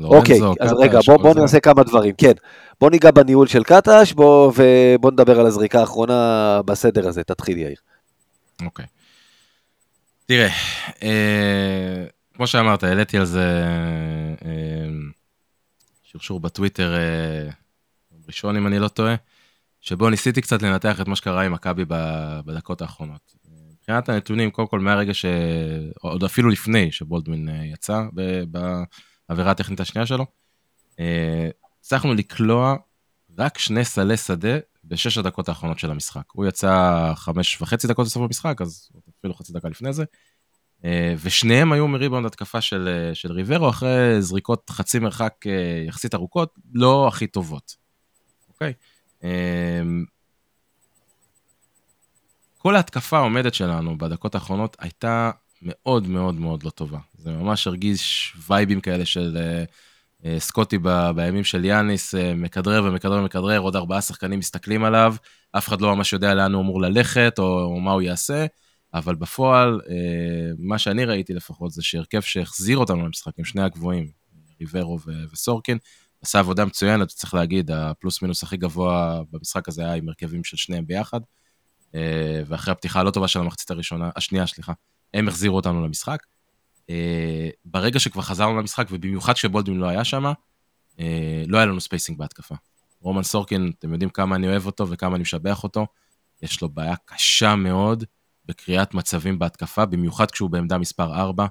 [0.00, 2.32] אוקיי, אז רגע, בוא, בוא נעשה כמה דברים, כן.
[2.80, 7.76] בוא ניגע בניהול של קטש, בוא, ובוא נדבר על הזריקה האחרונה בסדר הזה, תתחיל יאיר.
[8.64, 8.86] אוקיי.
[10.26, 10.48] תראה,
[11.02, 12.04] אה,
[12.36, 13.64] כמו שאמרת, העליתי על זה
[14.44, 14.88] אה,
[16.02, 17.50] שרשור בטוויטר אה,
[18.26, 19.14] ראשון, אם אני לא טועה,
[19.80, 21.84] שבו ניסיתי קצת לנתח את מה שקרה עם מכבי
[22.44, 23.34] בדקות האחרונות.
[23.72, 25.24] מבחינת הנתונים, קודם כל מהרגע ש...
[26.00, 28.02] עוד אפילו לפני שבולדמין אה, יצא
[29.28, 30.26] בעבירה הטכנית השנייה שלו,
[31.00, 31.48] אה,
[31.80, 32.76] הצלחנו לקלוע
[33.38, 36.24] רק שני סלי שדה בשש הדקות האחרונות של המשחק.
[36.32, 40.04] הוא יצא חמש וחצי דקות לסוף המשחק, אז אפילו חצי דקה לפני זה.
[40.86, 45.34] אה, ושניהם היו מריבאונד התקפה של, של ריברו אחרי זריקות חצי מרחק
[45.86, 47.76] יחסית ארוכות, לא הכי טובות.
[48.48, 48.72] אוקיי?
[52.58, 55.30] כל ההתקפה העומדת שלנו בדקות האחרונות הייתה
[55.62, 56.98] מאוד מאוד מאוד לא טובה.
[57.18, 59.38] זה ממש הרגיש וייבים כאלה של
[60.38, 65.14] סקוטי ב, בימים של יאניס, מכדרר ומכדרר ומכדרר, עוד ארבעה שחקנים מסתכלים עליו,
[65.52, 68.46] אף אחד לא ממש יודע לאן הוא אמור ללכת או, או מה הוא יעשה,
[68.98, 69.88] אבל בפועל, uh,
[70.58, 74.10] מה שאני ראיתי לפחות זה שהרכב שהחזיר אותנו למשחק עם שני הגבוהים,
[74.60, 74.98] ריברו
[75.32, 75.78] וסורקין,
[76.22, 80.56] עשה עבודה מצוינת, צריך להגיד, הפלוס מינוס הכי גבוה במשחק הזה היה עם הרכבים של
[80.56, 81.20] שניהם ביחד.
[81.94, 84.72] אה, ואחרי הפתיחה הלא טובה של המחצית הראשונה, השנייה, סליחה,
[85.14, 86.22] הם החזירו אותנו למשחק.
[86.90, 90.24] אה, ברגע שכבר חזרנו למשחק, ובמיוחד כשבולדווין לא היה שם,
[91.00, 92.54] אה, לא היה לנו spacing בהתקפה.
[93.00, 95.86] רומן סורקין, אתם יודעים כמה אני אוהב אותו וכמה אני משבח אותו,
[96.42, 98.04] יש לו בעיה קשה מאוד
[98.48, 101.46] בקריאת מצבים בהתקפה, במיוחד כשהוא בעמדה מספר 4.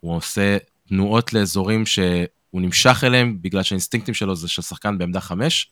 [0.00, 0.56] הוא עושה
[0.88, 2.26] תנועות לאזורים שהוא
[2.62, 5.70] נמשך אליהם בגלל שהאינסטינקטים שלו זה של שחקן בעמדה 5,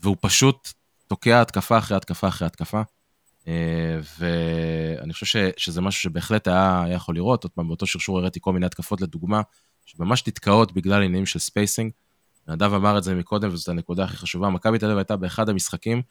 [0.00, 0.72] והוא פשוט
[1.08, 2.82] תוקע התקפה אחרי התקפה אחרי התקפה.
[3.48, 8.18] אה, ואני חושב ש, שזה משהו שבהחלט היה, היה יכול לראות, עוד פעם, באותו שרשור
[8.18, 9.40] הראיתי כל מיני התקפות לדוגמה,
[9.84, 11.92] שממש נתקעות בגלל עניינים של spacing.
[12.48, 16.02] נדב אמר את זה מקודם, וזאת הנקודה הכי חשובה, מכבי תל אביב הייתה באחד המשחקים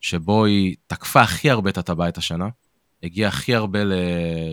[0.00, 2.48] שבו היא תקפה הכי הרבה את הטבעת השנה,
[3.02, 3.78] הגיעה הכי הרבה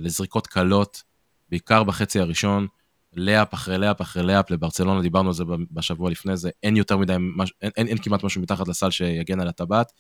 [0.02, 1.04] לזריקות קלות,
[1.50, 2.68] בעיקר בחצי הראשון,
[3.14, 7.14] lob אחרי lob אחרי lob, לברצלונה, דיברנו על זה בשבוע לפני זה, אין יותר מדי,
[7.14, 9.92] אין, אין, אין כמעט משהו מתחת לסל שיגן על הטבעת.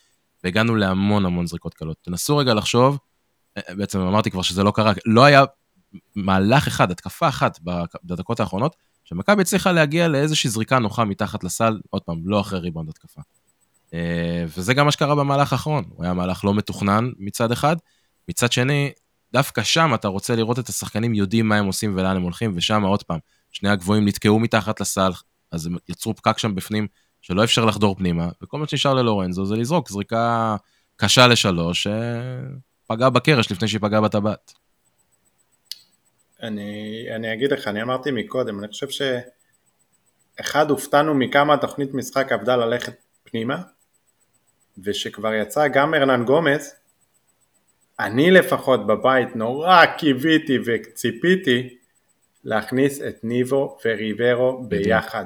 [0.45, 1.97] והגענו להמון המון זריקות קלות.
[2.01, 2.97] תנסו רגע לחשוב,
[3.57, 5.43] אה, בעצם אמרתי כבר שזה לא קרה, לא היה
[6.15, 7.59] מהלך אחד, התקפה אחת
[8.03, 12.89] בדקות האחרונות, שמכבי הצליחה להגיע לאיזושהי זריקה נוחה מתחת לסל, עוד פעם, לא אחרי ריבאונד
[12.89, 13.21] התקפה.
[13.93, 17.75] אה, וזה גם מה שקרה במהלך האחרון, הוא היה מהלך לא מתוכנן מצד אחד,
[18.29, 18.91] מצד שני,
[19.33, 22.83] דווקא שם אתה רוצה לראות את השחקנים יודעים מה הם עושים ולאן הם הולכים, ושם
[22.83, 23.19] עוד פעם,
[23.51, 25.11] שני הגבוהים נתקעו מתחת לסל,
[25.51, 26.87] אז הם יצרו פקק שם בפנים,
[27.21, 30.55] שלא אפשר לחדור פנימה, וכל מה שנשאר ללורנזו זה לזרוק זריקה
[30.95, 34.53] קשה לשלוש, שפגעה בקרש לפני שהיא פגעה בטבעת.
[36.43, 38.87] אני, אני אגיד לך, אני אמרתי מקודם, אני חושב
[40.39, 43.61] שאחד, הופתענו מכמה התוכנית משחק עבדה ללכת פנימה,
[44.83, 46.73] ושכבר יצא גם ארנן גומז,
[47.99, 51.77] אני לפחות בבית נורא קיוויתי וציפיתי
[52.43, 55.25] להכניס את ניבו וריברו ביחד.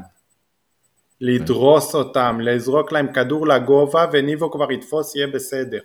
[1.21, 5.79] לדרוס אותם, לזרוק להם כדור לגובה וניבו כבר יתפוס יהיה בסדר.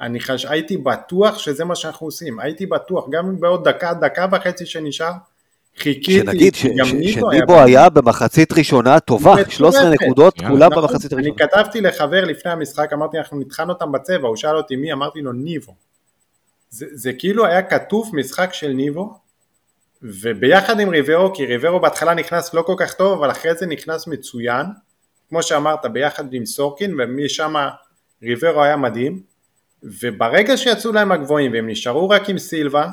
[0.00, 0.44] אני חש...
[0.44, 5.12] הייתי בטוח שזה מה שאנחנו עושים, הייתי בטוח, גם בעוד דקה, דקה וחצי שנשאר,
[5.78, 11.12] חיכיתי, שנגיד ש, ש, שניבו היה, היה במחצית ראשונה טובה, 13 נקודות, כולם נכון, במחצית
[11.12, 11.28] ראשונה.
[11.28, 15.20] אני כתבתי לחבר לפני המשחק, אמרתי אנחנו נטחן אותם בצבע, הוא שאל אותי מי, אמרתי
[15.20, 15.74] לו ניבו.
[16.70, 19.18] זה, זה כאילו היה כתוב משחק של ניבו,
[20.02, 24.06] וביחד עם ריברו, כי ריברו בהתחלה נכנס לא כל כך טוב, אבל אחרי זה נכנס
[24.06, 24.66] מצוין,
[25.28, 27.54] כמו שאמרת, ביחד עם סורקין, ומשם
[28.22, 29.22] ריברו היה מדהים,
[29.82, 32.88] וברגע שיצאו להם הגבוהים והם נשארו רק עם סילבה,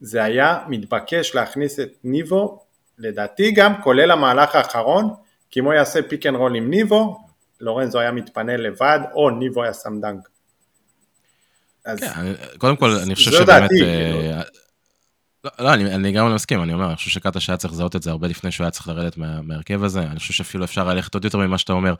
[0.00, 2.64] זה היה מתבקש להכניס את ניבו,
[2.98, 5.14] לדעתי גם כולל המהלך האחרון,
[5.50, 7.18] כי אם הוא יעשה pick and roll עם ניבו,
[7.60, 10.28] לורנזו היה מתפנה לבד, או ניבו היה שם דאנק.
[11.84, 13.70] כן, קודם כל, אני חושב שבאמת...
[13.82, 14.42] אה,
[15.44, 17.96] לא, לא אני, אני גם לא מסכים, אני אומר, אני חושב שקטש היה צריך לזהות
[17.96, 20.84] את זה הרבה לפני שהוא היה צריך לרדת מה, מהרכב הזה, אני חושב שאפילו אפשר
[20.84, 21.94] ללכת עוד יותר ממה שאתה אומר.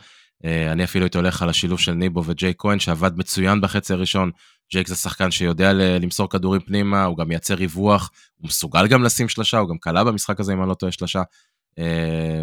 [0.44, 4.30] אה, אני אפילו הייתי הולך על השילוב של ניבו וג'ייק כהן, שעבד מצוין בחצי הראשון.
[4.72, 9.28] ג'ייק זה שחקן שיודע למסור כדורים פנימה, הוא גם מייצר ריווח, הוא מסוגל גם לשים
[9.28, 11.22] שלשה, הוא גם קלה במשחק הזה, אם אני לא טועה, שלשה.
[11.78, 12.42] אה,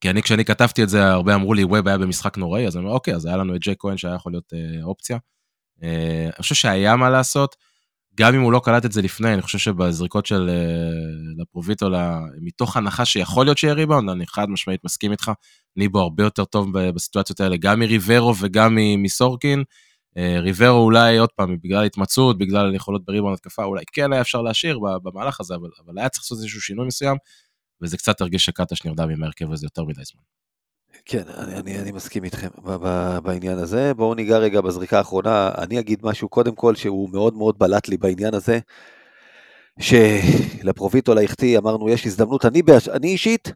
[0.00, 2.84] כי אני, כשאני כתבתי את זה, הרבה אמרו לי, ווב היה במשחק נוראי, אז אני
[2.84, 5.18] אומר, אוקיי, אז היה לנו את ג'יי כהן שהיה יכול להיות אה, אופציה.
[5.82, 7.56] אה, אני חושב שהיה מה לעשות,
[8.14, 11.90] גם אם הוא לא קלט את זה לפני, אני חושב שבזריקות של אה, לפרוביטו,
[12.40, 15.30] מתוך הנחה שיכול להיות שיהיה ריבאונד, אני חד משמעית מסכים איתך,
[15.76, 19.64] ניבו הרבה יותר טוב בסיטואציות האלה, גם מריברו וגם מסורקין.
[20.16, 24.42] אה, ריברו אולי, עוד פעם, בגלל התמצאות, בגלל יכולות בריבאונד התקפה, אולי כן היה אפשר
[24.42, 27.16] להשאיר במהלך הזה, אבל, אבל היה צריך לעשות איזשהו שינוי מסוים,
[27.82, 30.22] וזה קצת הרגיש שקטש נרדם עם ההרכב הזה יותר מדי זמן.
[31.04, 32.48] כן, אני, אני, אני מסכים איתכם
[33.22, 33.94] בעניין הזה.
[33.94, 35.50] בואו ניגע רגע בזריקה האחרונה.
[35.58, 38.58] אני אגיד משהו קודם כל שהוא מאוד מאוד בלט לי בעניין הזה,
[39.80, 43.52] שלפרוביטו להחטיא אמרנו יש הזדמנות, אני, אני אישית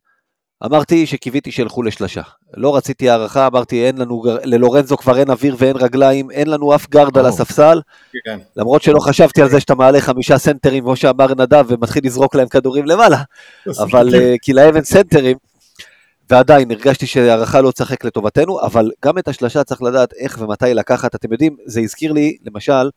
[0.65, 2.23] אמרתי שקיוויתי שילכו לשלשה.
[2.57, 6.89] לא רציתי הארכה, אמרתי אין לנו, ללורנזו כבר אין אוויר ואין רגליים, אין לנו אף
[6.89, 7.81] גארד על הספסל.
[8.25, 8.39] כן.
[8.57, 12.49] למרות שלא חשבתי על זה שאתה מעלה חמישה סנטרים, כמו שאמר נדב, ומתחיל לזרוק להם
[12.49, 13.23] כדורים למעלה.
[13.79, 15.37] אבל אה, כי להם אין סנטרים.
[16.31, 21.15] ועדיין הרגשתי שהארכה לא תשחק לטובתנו, אבל גם את השלשה צריך לדעת איך ומתי לקחת.
[21.15, 22.91] אתם יודעים, זה הזכיר לי, למשל,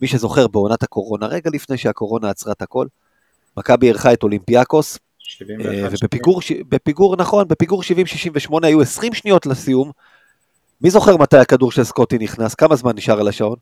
[0.00, 2.86] מי שזוכר בעונת הקורונה, רגע לפני שהקורונה עצרה את הכל,
[3.56, 4.98] מכבי אירחה את אולימפיאקוס,
[5.92, 7.86] ובפיגור, בפיגור, נכון, בפיגור 70-68
[8.62, 9.90] היו 20 שניות לסיום.
[10.80, 12.54] מי זוכר מתי הכדור של סקוטי נכנס?
[12.54, 13.56] כמה זמן נשאר על השעון?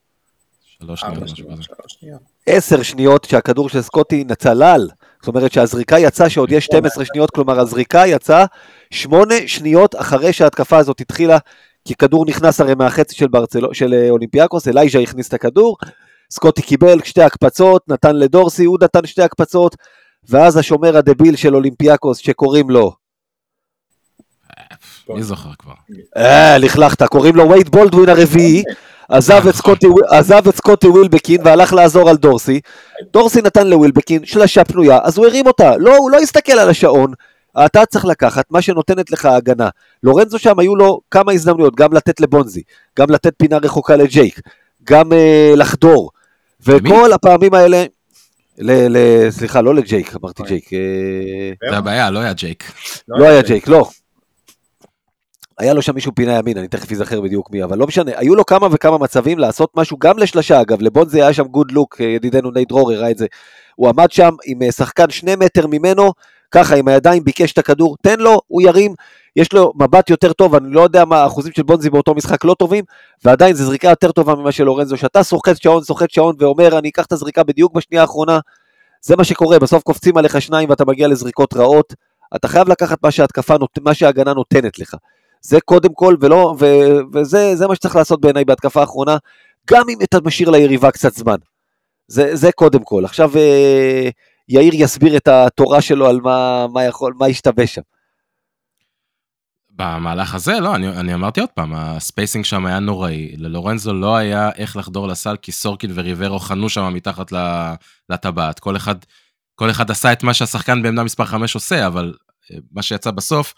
[0.78, 2.20] שלוש שניות.
[2.46, 4.88] עשר שניות שהכדור של סקוטי נצלל.
[5.20, 8.44] זאת אומרת שהזריקה יצאה שעוד יש 12 שניות, כלומר הזריקה יצאה
[8.90, 11.38] שמונה שניות אחרי שההתקפה הזאת התחילה,
[11.84, 15.76] כי כדור נכנס הרי מהחצי של, ברצלו, של אה, אולימפיאקוס, אלייז'ה הכניס את הכדור,
[16.30, 19.76] סקוטי קיבל שתי הקפצות, נתן לדורסי, הוא נתן שתי הקפצות,
[20.28, 22.92] ואז השומר הדביל של אולימפיאקוס שקוראים לו...
[25.08, 25.72] מי זוכר כבר?
[26.16, 28.62] אה, לכלכת, קוראים לו וייד בולדווין הרביעי,
[29.08, 29.48] עזב
[30.48, 32.60] את, סקוטי, ווילבקין והלך לעזור על דורסי.
[33.12, 35.76] דורסי נתן לווילבקין שלשה פנויה, אז הוא הרים אותה.
[35.76, 37.12] לא, הוא לא הסתכל על השעון.
[37.66, 39.68] אתה צריך לקחת מה שנותנת לך הגנה.
[40.02, 42.62] לורנזו שם היו לו כמה הזדמנויות, גם לתת לבונזי,
[42.98, 44.40] גם לתת פינה רחוקה לג'ייק,
[44.84, 46.10] גם אה, לחדור.
[46.66, 47.84] וכל הפעמים האלה,
[48.58, 50.72] ל, ל, סליחה, לא לג'ייק, אמרתי ג'ייק.
[50.72, 52.72] אה, זה הבעיה, לא היה ג'ייק.
[53.08, 53.88] לא היה ג'ייק, לא.
[55.58, 58.34] היה לו שם מישהו פינה ימין, אני תכף אזכר בדיוק מי, אבל לא משנה, היו
[58.34, 62.50] לו כמה וכמה מצבים לעשות משהו גם לשלשה, אגב, לבונזי היה שם good look, ידידנו
[62.50, 63.26] נייט דרור הראה את זה.
[63.74, 66.12] הוא עמד שם עם אה, שחקן שני מטר ממנו,
[66.50, 68.94] ככה עם הידיים ביקש את הכדור, תן לו, הוא ירים,
[69.36, 72.54] יש לו מבט יותר טוב, אני לא יודע מה האחוזים של בונזי באותו משחק לא
[72.54, 72.84] טובים,
[73.24, 76.88] ועדיין זו זריקה יותר טובה ממה של לורנזו, שאתה סוחט שעון, סוחט שעון ואומר, אני
[76.88, 78.38] אקח את הזריקה בדיוק בשנייה האחרונה,
[79.00, 81.94] זה מה שקורה, בסוף קופצים עליך שניים ואתה מגיע לזריקות רעות,
[82.36, 84.96] אתה חייב לקחת מה שההתקפה, מה שההגנה נותנת לך.
[85.40, 86.66] זה קודם כל, ולא, ו,
[87.12, 89.16] וזה מה שצריך לעשות בעיניי בהתקפה האחרונה,
[89.70, 91.36] גם אם אתה משאיר ליריבה קצת זמן.
[92.08, 93.04] זה, זה קודם כל.
[93.04, 94.08] עכשיו אה,
[94.48, 97.82] יאיר יסביר את התורה שלו על מה, מה יכול, מה ישתבש שם.
[99.76, 103.34] במהלך הזה, לא, אני, אני אמרתי עוד פעם, הספייסינג שם היה נוראי.
[103.36, 107.32] ללורנזו לא היה איך לחדור לסל, כי סורקין וריברו חנו שם מתחת
[108.10, 108.58] לטבעת.
[108.58, 108.94] כל אחד,
[109.54, 112.14] כל אחד עשה את מה שהשחקן בעמדה מספר 5 עושה, אבל
[112.52, 113.54] אה, מה שיצא בסוף,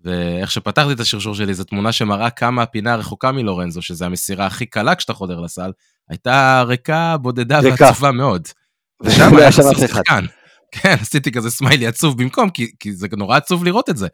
[0.00, 4.66] ואיך שפתחתי את השרשור שלי, זו תמונה שמראה כמה הפינה רחוקה מלורנזו, שזה המסירה הכי
[4.66, 5.70] קלה כשאתה חודר לסל,
[6.10, 8.48] הייתה ריקה, בודדה ועצובה מאוד.
[9.04, 10.24] ושם היה שם שחקן.
[10.70, 14.08] כן, עשיתי כזה סמיילי עצוב במקום, כי, כי זה נורא עצוב לראות את זה.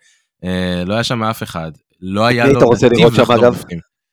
[0.44, 1.72] אה, לא היה שם אף אחד.
[2.00, 2.50] לא היה לו...
[2.50, 3.62] היית רוצה לראות שם אגב?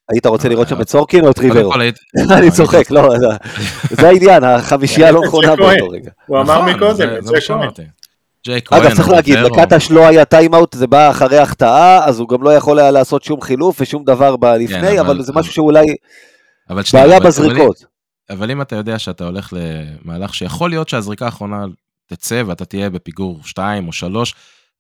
[0.10, 1.74] היית רוצה לראות שם את סורקין או את ריברו?
[2.38, 3.10] אני צוחק, לא,
[3.92, 6.12] זה העניין, החמישייה לא נכונה באותו רגע.
[6.26, 7.38] הוא אמר נכון, מקודם, את זה
[8.46, 12.44] ג'ייק אגב, צריך להגיד, לקטש לא היה טיימאוט, זה בא אחרי החטאה, אז הוא גם
[12.44, 15.86] לא יכול היה לעשות שום חילוף ושום דבר לפני, כן, אבל זה משהו שאולי
[16.94, 17.86] בעיה בזריקות.
[18.30, 21.66] אבל אם אתה יודע שאתה הולך למהלך שיכול להיות שהזריקה האחרונה
[22.06, 24.36] תצא ואתה תהיה בפיגור 2 או 3,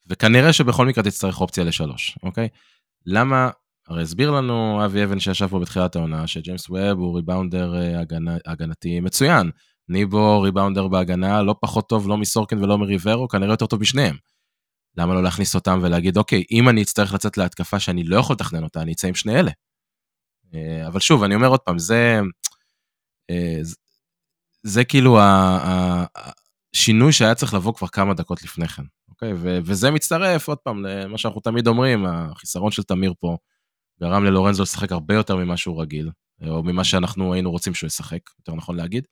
[0.09, 1.91] וכנראה שבכל מקרה תצטרך אופציה ל-3,
[2.23, 2.47] אוקיי?
[3.05, 3.49] למה,
[3.87, 8.01] הרי הסביר לנו אבי אבן שישב פה בתחילת העונה, שג'יימס ווב הוא ריבאונדר אה,
[8.45, 9.51] הגנתי מצוין.
[9.89, 14.15] ניבו ריבאונדר בהגנה, לא פחות טוב לא מסורקין ולא מריברו, כנראה יותר טוב משניהם.
[14.97, 18.63] למה לא להכניס אותם ולהגיד, אוקיי, אם אני אצטרך לצאת להתקפה שאני לא יכול לתכנן
[18.63, 19.51] אותה, אני אצא עם שני אלה.
[20.53, 22.19] אה, אבל שוב, אני אומר עוד פעם, זה,
[23.29, 23.59] אה,
[24.63, 25.19] זה כאילו
[26.73, 28.83] השינוי שהיה צריך לבוא כבר כמה דקות לפני כן,
[29.21, 29.33] אוקיי?
[29.65, 33.37] וזה מצטרף, עוד פעם, למה שאנחנו תמיד אומרים, החיסרון של תמיר פה
[34.01, 36.09] גרם ללורנזו לשחק הרבה יותר ממה שהוא רגיל,
[36.47, 39.07] או ממה שאנחנו היינו רוצים שהוא ישחק, יותר נכון להגיד.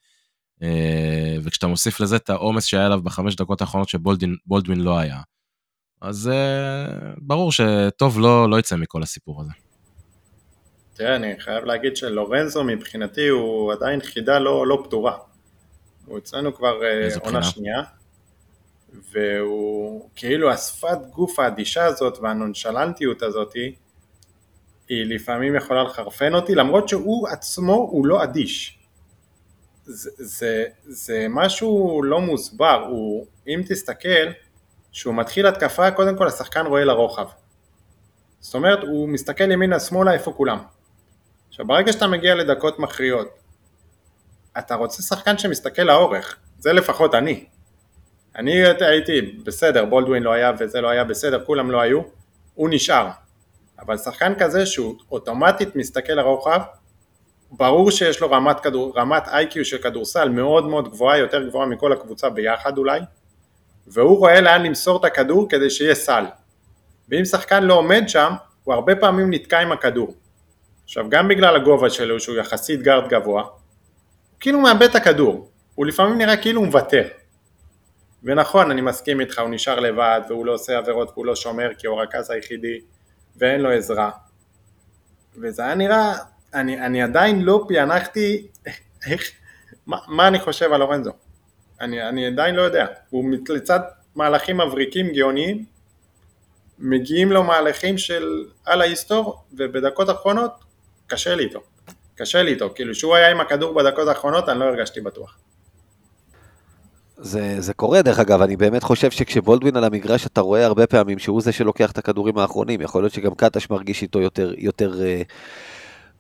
[0.64, 5.22] אה, וכשאתה מוסיף לזה את העומס שהיה עליו בחמש דקות האחרונות שבולדווין לא היה,
[6.01, 9.51] אז אה, ברור שטוב לא, לא יצא מכל הסיפור הזה.
[10.93, 15.18] תראה, אני חייב להגיד שלורנזו מבחינתי הוא עדיין חידה לא, לא פתורה.
[16.06, 17.82] הוא אצלנו כבר אה, עונה שנייה.
[18.94, 23.76] והוא כאילו השפת גוף האדישה הזאת והנונשלנטיות הזאתי
[24.90, 28.80] היא לפעמים יכולה לחרפן אותי למרות שהוא עצמו הוא לא אדיש
[29.86, 34.32] זה, זה, זה משהו לא מוסבר, הוא, אם תסתכל,
[34.92, 37.28] שהוא מתחיל התקפה, קודם כל השחקן רואה לרוחב.
[38.40, 40.58] זאת אומרת, הוא מסתכל ימינה שמאלה איפה כולם.
[41.50, 43.28] עכשיו ברגע שאתה מגיע לדקות מכריעות,
[44.58, 47.46] אתה רוצה שחקן שמסתכל לאורך, זה לפחות אני.
[48.36, 52.02] אני הייתי בסדר, בולדווין לא היה וזה לא היה בסדר, כולם לא היו,
[52.54, 53.08] הוא נשאר.
[53.80, 56.62] אבל שחקן כזה שהוא אוטומטית מסתכל לרוחב,
[57.52, 61.94] ברור שיש לו רמת, כדור, רמת איי-קיו של כדורסל מאוד מאוד גבוהה, יותר גבוהה מכל
[61.94, 63.00] הקבוצה ביחד אולי,
[63.88, 66.26] והוא רואה לאן למסור את הכדור כדי שיהיה סל.
[67.10, 68.34] ואם שחקן לא עומד שם,
[68.64, 70.14] הוא הרבה פעמים נתקע עם הכדור.
[70.84, 73.52] עכשיו גם בגלל הגובה שלו שהוא יחסית גארד גבוה, הוא
[74.40, 77.08] כאילו מאבד את הכדור, הוא לפעמים נראה כאילו הוא מוותר.
[78.26, 81.88] ונכון, אני מסכים איתך, הוא נשאר לבד והוא לא עושה עבירות והוא לא שומר כי
[81.88, 82.80] הוא הרכז היחידי
[83.38, 84.12] ואין לו עזרה.
[85.42, 86.14] וזה היה נראה,
[86.54, 88.48] אני, אני עדיין לא פענחתי
[89.06, 89.32] איך,
[89.88, 91.12] מה, מה אני חושב על לורנזו.
[91.82, 92.86] אני, אני עדיין לא יודע.
[93.10, 93.80] הוא לצד
[94.16, 95.66] מהלכים מבריקים גאוניים,
[96.80, 100.52] מגיעים לו מהלכים של על ההיסטור, ובדקות האחרונות
[101.08, 101.60] קשה לי איתו.
[102.16, 105.38] קשה לי איתו, כאילו שהוא היה עם הכדור בדקות האחרונות, אני לא הרגשתי בטוח.
[107.18, 111.20] זה, זה קורה דרך אגב, אני באמת חושב שכשבולדווין על המגרש אתה רואה הרבה פעמים
[111.20, 115.34] שהוא זה שלוקח את הכדורים האחרונים, יכול להיות שגם קטש מרגיש איתו יותר, יותר uh,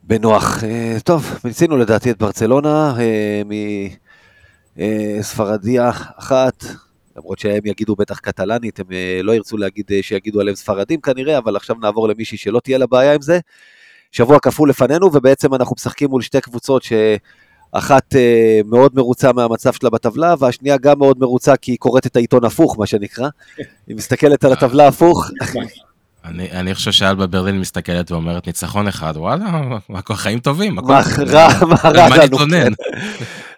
[0.03, 0.63] בנוח.
[0.63, 4.79] Uh, טוב, ניסינו לדעתי את ברצלונה uh,
[5.19, 6.63] מספרדיה אחת,
[7.17, 11.37] למרות שהם יגידו בטח קטלנית, הם uh, לא ירצו להגיד uh, שיגידו עליהם ספרדים כנראה,
[11.37, 13.39] אבל עכשיו נעבור למישהי שלא תהיה לה בעיה עם זה.
[14.11, 16.93] שבוע כפול לפנינו, ובעצם אנחנו משחקים מול שתי קבוצות ש...
[17.77, 22.15] אחת אה, מאוד מרוצה מהמצב שלה בטבלה, והשנייה גם מאוד מרוצה כי היא קוראת את
[22.15, 23.29] העיתון הפוך, מה שנקרא.
[23.87, 25.29] היא מסתכלת על הטבלה הפוך.
[26.25, 29.45] אני, אני חושב שאלבה ברלין מסתכלת ואומרת ניצחון אחד, וואלה,
[30.11, 30.75] חיים טובים.
[30.75, 32.37] מה רע, מה רע לנו.
[32.37, 32.73] כן.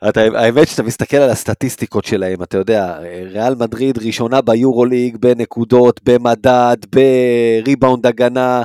[0.10, 2.98] אתה, האמת שאתה מסתכל על הסטטיסטיקות שלהם, אתה יודע,
[3.34, 8.64] ריאל מדריד ראשונה ביורוליג בנקודות, במדד, בריבאונד הגנה,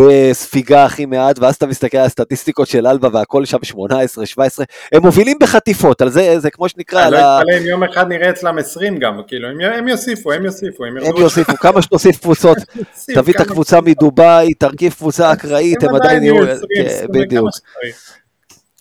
[0.00, 5.02] בספיגה הכי מעט, ואז אתה מסתכל על הסטטיסטיקות של אלבה והכל שם 18, 17, הם
[5.02, 7.02] מובילים בחטיפות, על זה, זה כמו שנקרא.
[7.02, 10.44] אני לא אתפלא אם יום אחד נראה אצלם 20 גם, כאילו, הם, הם יוסיפו, הם
[10.44, 12.58] יוסיפו, הם יוסיפו, כמה שתוסיף קבוצות,
[13.14, 16.36] תביא את הקבוצה מדובאי, תרכיב קבוצה אקראית, הם עדיין יהיו,
[16.76, 17.48] כן, בדיוק.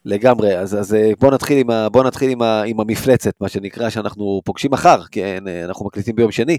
[0.05, 3.49] לגמרי, אז, אז אה, בוא נתחיל, עם, ה, בוא נתחיל עם, ה, עם המפלצת, מה
[3.49, 6.57] שנקרא, שאנחנו פוגשים מחר, כן, אנחנו מקליטים ביום שני.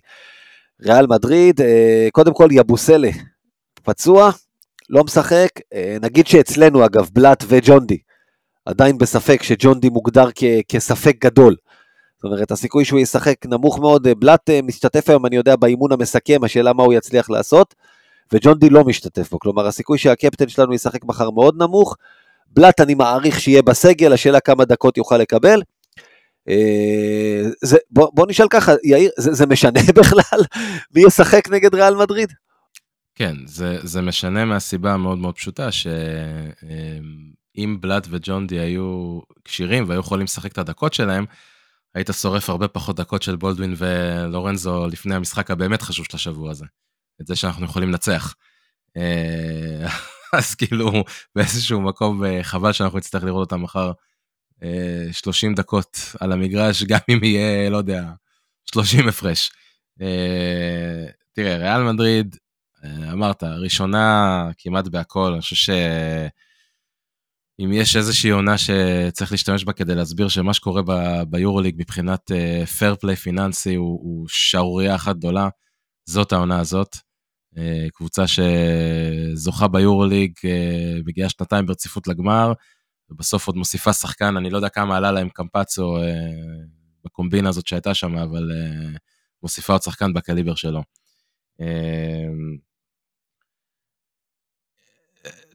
[0.83, 3.11] ריאל מדריד, אה, קודם כל יבוסלה,
[3.83, 4.31] פצוע,
[4.91, 7.99] לא משחק, אה, נגיד שאצלנו אגב, בלאט וג'ונדי,
[8.65, 11.57] עדיין בספק שג'ונדי מוגדר כ- כספק גדול.
[12.17, 15.93] זאת אומרת, הסיכוי שהוא ישחק נמוך מאוד, אה, בלאט אה, משתתף היום, אני יודע, באימון
[15.93, 17.75] המסכם, השאלה מה הוא יצליח לעשות,
[18.33, 21.97] וג'ונדי לא משתתף בו, כלומר הסיכוי שהקפטן שלנו ישחק מחר מאוד נמוך,
[22.47, 25.63] בלאט אני מעריך שיהיה בסגל, השאלה כמה דקות יוכל לקבל.
[27.65, 30.41] זה, בוא, בוא נשאל ככה, יאיר, זה, זה משנה בכלל
[30.95, 32.33] מי ישחק נגד ריאל מדריד?
[33.17, 40.25] כן, זה, זה משנה מהסיבה המאוד מאוד פשוטה, שאם בלאט וג'ונדי היו כשירים והיו יכולים
[40.25, 41.25] לשחק את הדקות שלהם,
[41.95, 46.65] היית שורף הרבה פחות דקות של בולדווין ולורנזו לפני המשחק הבאמת חשוב של השבוע הזה.
[47.21, 48.35] את זה שאנחנו יכולים לנצח.
[48.97, 49.89] אה,
[50.39, 51.05] אז כאילו,
[51.35, 53.93] באיזשהו מקום אה, חבל שאנחנו נצטרך לראות אותם מחר
[55.13, 58.05] 30 אה, דקות על המגרש, גם אם יהיה, לא יודע,
[58.65, 59.51] 30 הפרש.
[61.33, 62.46] תראה, ריאל מדריד אה,
[63.13, 70.29] אמרת, ראשונה כמעט בהכל, אני חושב שאם יש איזושהי עונה שצריך להשתמש בה כדי להסביר
[70.29, 70.83] שמה שקורה
[71.25, 72.31] ביורוליג מבחינת
[72.79, 75.49] פייר uh, פליי פיננסי הוא, הוא שערורייה אחת גדולה,
[76.09, 76.97] זאת העונה הזאת.
[77.55, 77.59] Uh,
[77.93, 80.33] קבוצה שזוכה ביורוליג,
[81.07, 82.53] מגיעה שנתיים ברציפות לגמר,
[83.11, 85.97] ובסוף עוד מוסיפה שחקן, אני לא יודע כמה עלה להם קמפצו
[87.05, 88.51] בקומבינה הזאת שהייתה שם, אבל
[89.43, 90.83] מוסיפה עוד שחקן בקליבר שלו.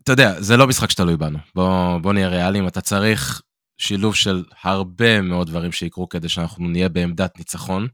[0.04, 1.39] אתה יודע, זה לא משחק שתלוי בנו.
[1.56, 3.41] בוא, בוא נהיה ריאליים, אתה צריך
[3.78, 7.88] שילוב של הרבה מאוד דברים שיקרו כדי שאנחנו נהיה בעמדת ניצחון.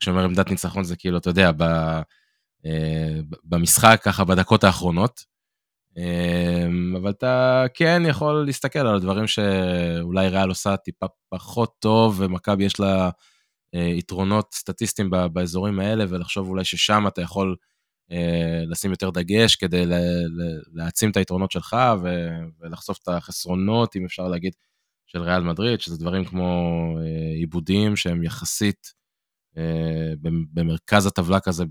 [0.00, 1.62] כשאומר עמדת ניצחון זה כאילו, אתה יודע, ב,
[2.66, 5.24] אה, במשחק, ככה בדקות האחרונות.
[5.98, 6.66] אה,
[7.00, 12.80] אבל אתה כן יכול להסתכל על הדברים שאולי ריאל עושה טיפה פחות טוב, ומכבי יש
[12.80, 13.10] לה
[13.74, 17.56] אה, יתרונות סטטיסטיים באזורים האלה, ולחשוב אולי ששם אתה יכול
[18.66, 19.84] לשים יותר דגש כדי
[20.72, 21.76] להעצים את היתרונות שלך
[22.60, 24.52] ולחשוף את החסרונות, אם אפשר להגיד,
[25.06, 26.44] של ריאל מדריד, שזה דברים כמו
[27.00, 28.92] אה, עיבודים שהם יחסית
[30.52, 31.64] במרכז הטבלה כזה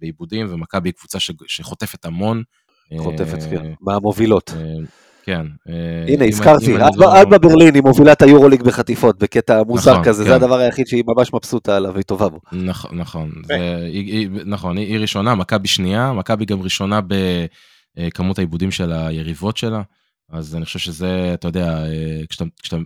[0.00, 2.42] בעיבודים, ומכבי היא קבוצה שחוטפת המון.
[2.98, 4.50] חוטפת, כן, מהמובילות.
[5.22, 5.46] כן.
[6.08, 10.28] הנה, הזכרתי, אלבה ברלין היא מובילה את היורוליג בחטיפות, בקטע מוזר נכון, כזה, כן.
[10.28, 12.40] זה הדבר היחיד שהיא ממש מבסוטה עליו, היא טובה בו.
[12.52, 13.32] נכון, נכון,
[14.46, 17.00] נכון, היא ראשונה, מכבי שנייה, מכבי גם ראשונה
[17.96, 19.82] בכמות העיבודים של היריבות שלה,
[20.30, 21.78] אז אני חושב שזה, אתה יודע,
[22.28, 22.76] כשאתה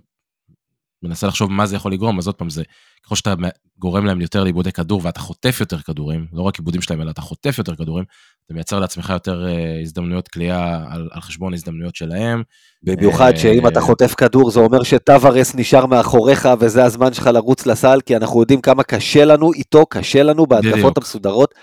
[1.03, 2.63] מנסה לחשוב מה זה יכול לגרום, אז עוד פעם, זה
[3.05, 3.35] ככל שאתה
[3.79, 7.21] גורם להם יותר לאיבודי כדור ואתה חוטף יותר כדורים, לא רק עיבודים שלהם, אלא אתה
[7.21, 8.05] חוטף יותר כדורים,
[8.47, 12.43] אתה מייצר לעצמך יותר uh, הזדמנויות כליאה על, על חשבון הזדמנויות שלהם.
[12.83, 17.67] במיוחד uh, שאם אתה חוטף כדור, זה אומר שטווארס נשאר מאחוריך וזה הזמן שלך לרוץ
[17.67, 21.55] לסל, כי אנחנו יודעים כמה קשה לנו איתו, קשה לנו בהתקפות המסודרות.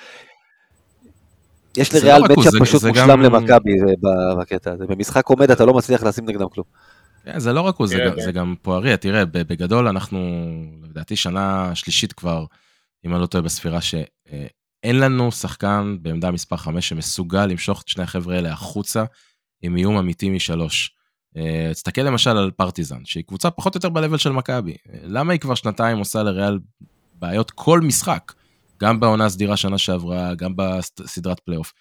[1.77, 3.21] יש לריאל לא מצ'אפ פשוט מושלם גם...
[3.21, 3.71] למכבי
[4.39, 4.86] בקטע הזה.
[4.88, 6.65] במשחק עומד אתה לא מצליח לשים נגדם כלום.
[7.25, 10.19] כן, זה לא רק הוא, זה, כן, זה גם פואריה, תראה, בגדול אנחנו,
[10.89, 12.45] לדעתי שנה שלישית כבר,
[13.05, 13.79] אם אני לא טועה בספירה,
[14.84, 19.03] שאין לנו שחקן בעמדה מספר 5 שמסוגל למשוך את שני החבר'ה האלה החוצה
[19.61, 20.95] עם איום אמיתי משלוש.
[21.38, 24.75] אה, תסתכל למשל על פרטיזן, שהיא קבוצה פחות או יותר ב של מכבי.
[25.03, 26.59] למה היא כבר שנתיים עושה לריאל
[27.13, 28.34] בעיות כל משחק?
[28.81, 31.73] גם בעונה הסדירה שנה שעברה, גם בסדרת פלייאוף.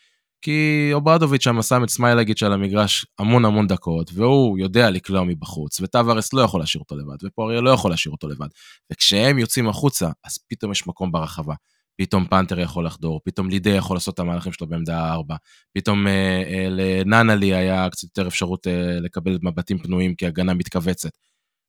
[0.42, 5.80] כי אוברדוביץ' שם שם את סמיילגיץ' על המגרש המון המון דקות, והוא יודע לקלוע מבחוץ,
[5.80, 8.48] וטווארס לא יכול להשאיר אותו לבד, ופואריה לא יכול להשאיר אותו לבד.
[8.92, 11.55] וכשהם יוצאים החוצה, אז פתאום יש מקום ברחבה.
[11.97, 15.36] פתאום פנתר יכול לחדור, פתאום לידי יכול לעשות את המהלכים שלו בעמדה הארבע,
[15.72, 21.11] פתאום אה, אה, לננלי היה קצת יותר אפשרות אה, לקבל מבטים פנויים כי הגנה מתכווצת.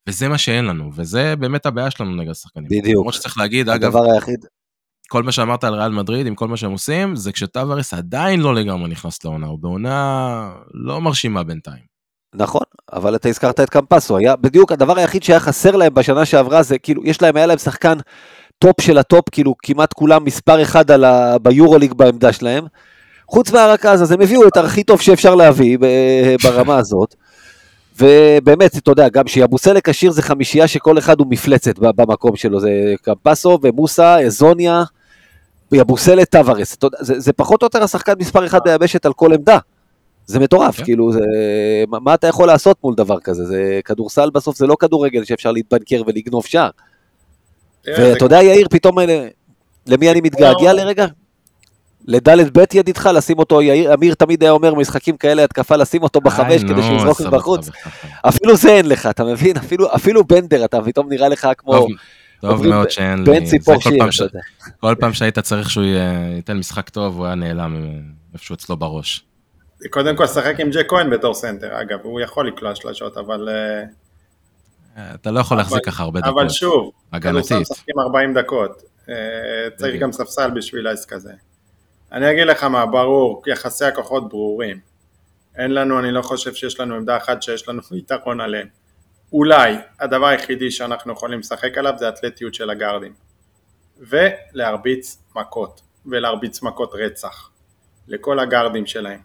[0.09, 2.67] וזה מה שאין לנו, וזה באמת הבעיה שלנו נגד השחקנים.
[2.69, 3.03] בדיוק.
[3.03, 4.45] כמו שצריך להגיד, אגב, הדבר היחיד,
[5.09, 8.55] כל מה שאמרת על ריאל מדריד, עם כל מה שהם עושים, זה כשטווארס עדיין לא
[8.55, 11.93] לגמרי נכנס לעונה, הוא בעונה לא מרשימה בינתיים.
[12.35, 12.63] נכון,
[12.93, 16.79] אבל אתה הזכרת את קמפסו, היה בדיוק הדבר היחיד שהיה חסר להם בשנה שעברה זה
[16.79, 17.97] כאילו, יש להם, היה להם שחקן
[18.63, 21.37] top של ה top, כאילו כמעט כולם מספר אחד על ה...
[21.37, 22.65] ביורוליג בעמדה שלהם.
[23.27, 25.77] חוץ מהרכז, אז הם הביאו את הכי טוב שאפשר להביא
[26.43, 27.15] ברמה הזאת.
[27.99, 32.93] ובאמת, אתה יודע, גם שיבוסלק כשיר זה חמישייה שכל אחד הוא מפלצת במקום שלו, זה
[33.01, 34.83] קמפסו ומוסה, אזוניה,
[35.71, 39.57] יבוסלת טווארס, זה, זה פחות או יותר השחקן מספר אחד ביבשת על כל עמדה.
[40.25, 40.77] זה מטורף, okay.
[40.77, 40.83] כן.
[40.83, 41.19] כאילו, זה,
[41.87, 43.45] מה, מה אתה יכול לעשות מול דבר כזה?
[43.45, 46.69] זה כדורסל בסוף, זה לא כדורגל שאפשר להתבנקר ולגנוב שער.
[47.87, 48.97] ואתה יודע, יאיר, פתאום,
[49.87, 51.05] למי אני מתגעגע לרגע?
[52.07, 56.21] לדלת ב' ידידך, לשים אותו, יאיר, אמיר תמיד היה אומר, משחקים כאלה, התקפה, לשים אותו
[56.21, 57.69] בחמש כדי שיזרוק מבחוץ.
[58.21, 59.57] אפילו זה אין לך, אתה מבין?
[59.57, 61.87] אפילו, אפילו בנדר, אתה פתאום נראה לך כמו...
[62.41, 63.25] טוב מאוד שאין לי...
[63.25, 64.39] בן ציפור שיר, אתה יודע.
[64.79, 65.85] כל פעם שהיית צריך שהוא
[66.35, 68.01] ייתן משחק טוב, הוא היה נעלם
[68.33, 69.25] איפשהו אצלו בראש.
[69.89, 73.49] קודם כל, שחק עם ג'ק כהן בתור סנטר, אגב, הוא יכול לקלוע שלשות, אבל...
[74.97, 76.33] אתה לא יכול להחזיק ככה הרבה דקות.
[76.33, 77.51] אבל שוב, הגנתית.
[77.51, 79.15] משחקים 40 דקות, אה,
[79.75, 81.33] צריך גם ספסל בשביל העסק כזה.
[82.11, 84.79] אני אגיד לך מה, ברור, יחסי הכוחות ברורים.
[85.57, 88.67] אין לנו, אני לא חושב שיש לנו עמדה אחת שיש לנו יתרון עליהם.
[89.33, 93.13] אולי הדבר היחידי שאנחנו יכולים לשחק עליו זה האתלטיות של הגארדים.
[93.99, 97.49] ולהרביץ מכות, ולהרביץ מכות רצח.
[98.07, 99.19] לכל הגארדים שלהם.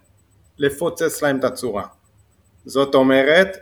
[0.59, 1.87] לפוצץ להם את הצורה.
[2.65, 3.57] זאת אומרת,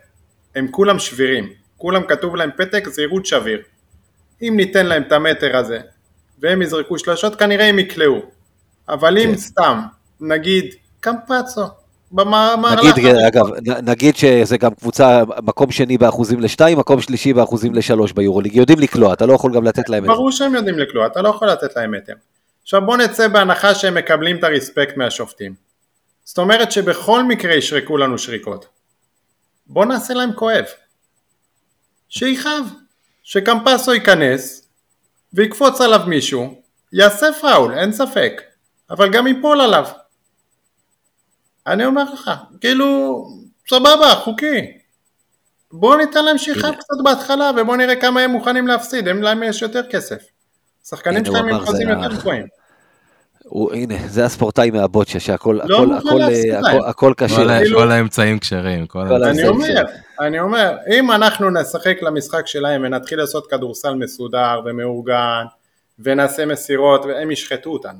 [0.55, 1.53] הם כולם שבירים.
[1.77, 3.63] כולם כתוב להם פתק זהירות שביר.
[4.43, 5.79] אם ניתן להם את המטר הזה,
[6.39, 8.23] והם יזרקו שלושות, כנראה הם יקלעו.
[8.89, 9.37] אבל אם כן.
[9.37, 9.81] סתם,
[10.21, 11.63] נגיד, קמפצו,
[12.13, 12.99] במהלך...
[12.99, 13.45] נגיד, אגב,
[13.83, 19.13] נגיד שזה גם קבוצה, מקום שני באחוזים לשתיים, מקום שלישי באחוזים לשלוש ביורוליג, יודעים לקלוע,
[19.13, 20.09] אתה לא יכול גם לתת להם זה.
[20.09, 22.13] ברור שהם יודעים לקלוע, אתה לא יכול לתת להם מטר.
[22.63, 25.55] עכשיו בוא נצא בהנחה שהם מקבלים את הרספקט מהשופטים.
[26.25, 28.67] זאת אומרת שבכל מקרה ישרקו לנו שריקות.
[29.67, 30.65] בוא נעשה להם כואב.
[32.09, 32.65] שיכאב.
[33.27, 34.69] שקמפסו ייכנס
[35.33, 38.43] ויקפוץ עליו מישהו, יעשה פאול, אין ספק.
[38.91, 39.87] אבל גם ייפול עליו.
[41.67, 42.31] אני אומר לך,
[42.61, 43.21] כאילו,
[43.71, 44.79] סבבה, חוקי.
[45.73, 49.63] בואו ניתן להם שיחה קצת בהתחלה ובואו נראה כמה הם מוכנים להפסיד, הם להם יש
[49.63, 50.23] יותר כסף.
[50.89, 52.47] שחקנים שלהם עם חוזים יותר גבוהים.
[53.73, 57.37] הנה, זה הספורטאי מהבוטשה, שהכל לא הכל, הכל, הכל, הכל קשה.
[57.37, 58.87] כל, כאילו, כל האמצעים כשרים.
[58.97, 59.85] אני אומר,
[60.21, 65.45] אני אומר, אם אנחנו נשחק למשחק שלהם ונתחיל לעשות כדורסל מסודר ומאורגן,
[65.99, 67.99] ונעשה מסירות, הם ישחטו אותנו.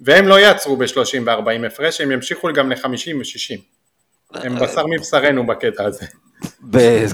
[0.00, 3.60] והם לא יעצרו ב-30 ו-40 הפרש, הם ימשיכו גם ל-50 ו-60.
[4.34, 6.06] הם בשר מבשרנו בקטע הזה.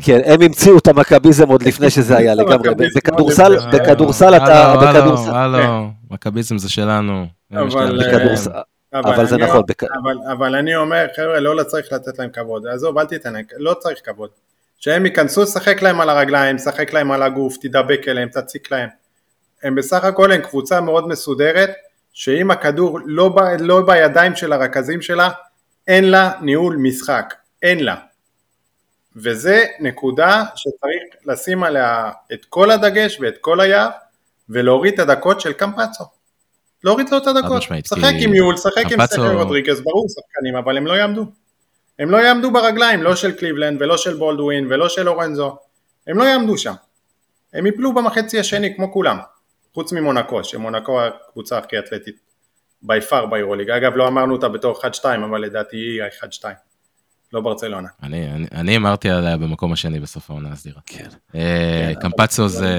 [0.03, 5.31] כן, הם המציאו את המכביזם עוד לפני שזה היה לגמרי, בכדורסל, בכדורסל אתה, בכדורסל.
[5.31, 7.27] הלו, הלו, מכביזם זה שלנו.
[8.95, 9.63] אבל זה נכון.
[10.33, 13.99] אבל אני אומר, חבר'ה, לא צריך לתת להם כבוד, עזוב, אל תיתן להם, לא צריך
[14.05, 14.31] כבוד.
[14.79, 18.89] שהם ייכנסו, שחק להם על הרגליים, שחק להם על הגוף, תדבק אליהם, תציק להם.
[19.63, 21.71] הם בסך הכל הם קבוצה מאוד מסודרת,
[22.13, 25.31] שאם הכדור לא, ב, לא בידיים של הרכזים שלה,
[25.89, 27.95] אין לה ניהול משחק, אין לה.
[29.17, 33.89] וזה נקודה שצריך לשים עליה את כל הדגש ואת כל היער,
[34.49, 36.05] ולהוריד את הדקות של קמפצו.
[36.85, 40.87] להוריד לו את הדקות, שחק עם יול, שחק עם סקר רודריגז, ברור שחקנים, אבל הם
[40.87, 41.25] לא יעמדו.
[41.99, 45.57] הם לא יעמדו ברגליים, לא של קליבלנד ולא של בולדווין ולא של אורנזו,
[46.07, 46.75] הם לא יעמדו שם.
[47.53, 49.19] הם יפלו במחצי השני כמו כולם,
[49.75, 52.17] חוץ ממונקו, שמונקו הקבוצה הכי אתלטית
[52.83, 53.71] בי פאר ביורוליג.
[53.71, 56.45] אגב, לא אמרנו אותה בתור 1-2, אבל לדעתי היא ה-1-2.
[57.33, 57.89] לא ברצלונה.
[58.03, 60.81] אני, אני, אני אמרתי עליה במקום השני בסוף העונה הסדירה.
[60.87, 61.09] כן.
[61.35, 62.75] אה, כן קמפצו זה,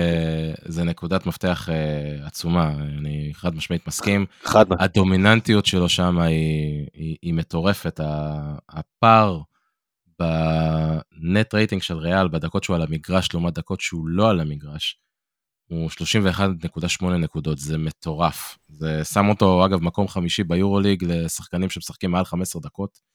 [0.66, 4.26] זה נקודת מפתח אה, עצומה, אני חד משמעית מסכים.
[4.44, 4.82] חד משמעית.
[4.82, 8.00] הדומיננטיות שלו שם היא, היא, היא מטורפת,
[8.70, 9.42] הפער
[10.20, 15.00] בנט רייטינג של ריאל בדקות שהוא על המגרש לעומת דקות שהוא לא על המגרש,
[15.68, 18.58] הוא 31.8 נקודות, זה מטורף.
[18.70, 23.11] זה שם אותו, אגב, מקום חמישי ביורוליג לשחקנים שמשחקים מעל 15 דקות.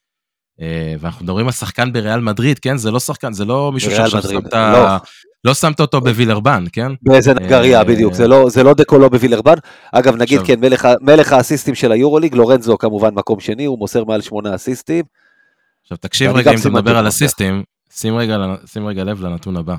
[0.61, 2.77] אה, ואנחנו מדברים על שחקן בריאל מדריד, כן?
[2.77, 4.55] זה לא שחקן, זה לא מישהו שעכשיו שמת...
[4.55, 4.97] לא.
[5.45, 6.93] לא שמת אותו בווילרבן, כן?
[7.03, 9.55] באיזה נגריה, אה, בדיוק, זה לא, זה לא דקו לא בווילרבן.
[9.93, 10.41] אגב, נגיד.
[10.45, 15.05] כן, מלך, מלך האסיסטים של היורוליג, לורנזו כמובן מקום שני, הוא מוסר מעל שמונה אסיסטים.
[15.83, 18.37] עכשיו תקשיב רגע, אם אתה מדבר על אסיסטים, שים רגע,
[18.67, 19.77] שים רגע לב לנתון הבא.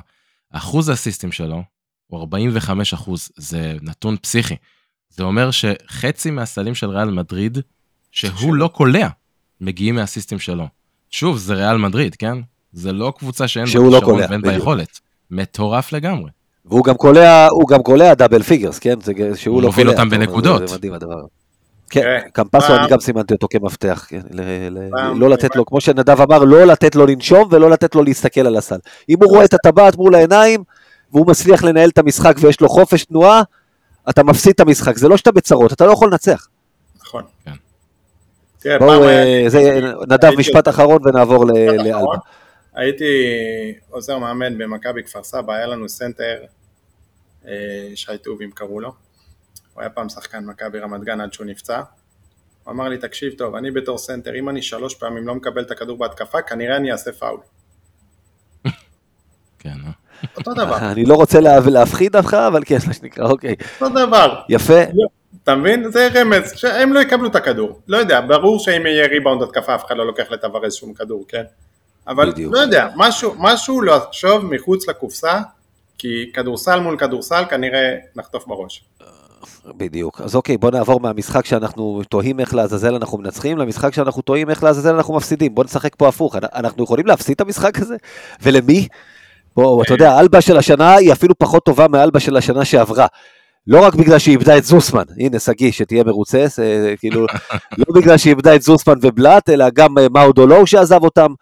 [0.52, 1.62] אחוז האסיסטים שלו
[2.06, 4.56] הוא 45 אחוז, זה נתון פסיכי.
[5.10, 7.58] זה אומר שחצי מהסלים של ריאל מדריד,
[8.12, 9.08] שהוא לא קולע,
[9.60, 10.64] מגיעים מהאסיסטים שלו.
[11.10, 12.38] שוב, זה ריאל מדריד, כן?
[12.72, 15.00] זה לא קבוצה שאין בה לא כישרון ואין בה יכולת.
[15.30, 16.30] מטורף לגמרי.
[16.64, 19.00] והוא גם קולע, הוא גם קולע double figures, כן?
[19.00, 20.68] זה שהוא הוא לא מוביל אותם בנקודות.
[20.68, 21.20] זה מדהים הדבר.
[21.90, 24.20] כן, כן, קמפסו אני גם סימנתי אותו כמפתח, כן,
[25.14, 28.56] לא לתת לו, כמו שנדב אמר, לא לתת לו לנשום ולא לתת לו להסתכל על
[28.56, 28.78] הסל.
[29.08, 30.64] אם הוא רואה את הטבעת מול העיניים,
[31.12, 33.42] והוא מצליח לנהל את המשחק ויש לו חופש תנועה,
[34.10, 36.48] אתה מפסיד את המשחק, זה לא שאתה בצרות, אתה לא יכול לנצח.
[37.02, 37.22] נכון.
[38.68, 38.78] כן.
[38.78, 39.46] בואו, אה,
[40.08, 42.16] נדב משפט אחרון ונעבור לאלבה.
[42.74, 43.04] הייתי
[43.90, 46.44] עוזר מאמן במכבי כפר סבא, היה לנו סנטר,
[47.46, 47.52] אה,
[47.94, 48.92] שי טובים קראו לו,
[49.74, 51.80] הוא היה פעם שחקן מכבי רמת גן עד שהוא נפצע,
[52.64, 55.70] הוא אמר לי, תקשיב טוב, אני בתור סנטר, אם אני שלוש פעמים לא מקבל את
[55.70, 57.40] הכדור בהתקפה, כנראה אני אעשה פאול.
[59.58, 59.90] כן, אה?
[60.36, 60.90] אותו דבר.
[60.92, 63.54] אני לא רוצה להפחיד אותך, אבל כן, מה שנקרא, אוקיי.
[63.80, 64.40] אותו דבר.
[64.48, 64.80] יפה.
[65.48, 65.90] אתה מבין?
[65.90, 67.80] זה רמז, שהם לא יקבלו את הכדור.
[67.88, 71.42] לא יודע, ברור שאם יהיה ריבאונד התקפה, אף אחד לא לוקח לטוורז שום כדור, כן?
[72.08, 72.54] אבל בדיוק.
[72.54, 75.40] לא יודע, משהו, משהו לחשוב מחוץ לקופסה,
[75.98, 78.84] כי כדורסל מול כדורסל כנראה נחטוף בראש.
[79.76, 80.20] בדיוק.
[80.20, 84.64] אז אוקיי, בוא נעבור מהמשחק שאנחנו תוהים איך לעזאזל אנחנו מנצחים, למשחק שאנחנו תוהים איך
[84.64, 85.54] לעזאזל אנחנו מפסידים.
[85.54, 86.36] בוא נשחק פה הפוך.
[86.54, 87.96] אנחנו יכולים להפסיד את המשחק הזה?
[88.42, 88.88] ולמי?
[89.56, 93.06] בוא, אתה יודע, האלבה של השנה היא אפילו פחות טובה מהאלבה של השנה שעברה.
[93.68, 96.46] לא רק בגלל שהיא איבדה את זוסמן, הנה שגיא, שתהיה מרוצה,
[96.98, 97.26] כאילו,
[97.78, 101.34] לא בגלל שהיא איבדה את זוסמן ובלאט, אלא גם אה, מאודולו שעזב אותם,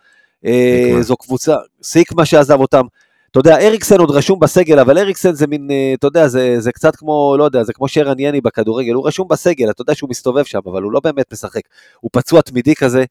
[0.46, 2.82] אה, זו קבוצה, סיקמה שעזב אותם.
[3.30, 6.72] אתה יודע, אריקסן עוד רשום בסגל, אבל אריקסן זה מין, אה, אתה יודע, זה, זה
[6.72, 10.10] קצת כמו, לא יודע, זה כמו שרן יני בכדורגל, הוא רשום בסגל, אתה יודע שהוא
[10.10, 11.62] מסתובב שם, אבל הוא לא באמת משחק.
[12.00, 13.04] הוא פצוע תמידי כזה.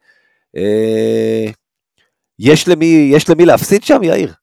[2.40, 4.34] יש למי, יש למי להפסיד שם, יאיר?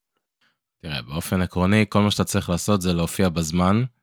[0.81, 4.02] תראה, באופן עקרוני, כל מה שאתה צריך לעשות זה להופיע בזמן, אה,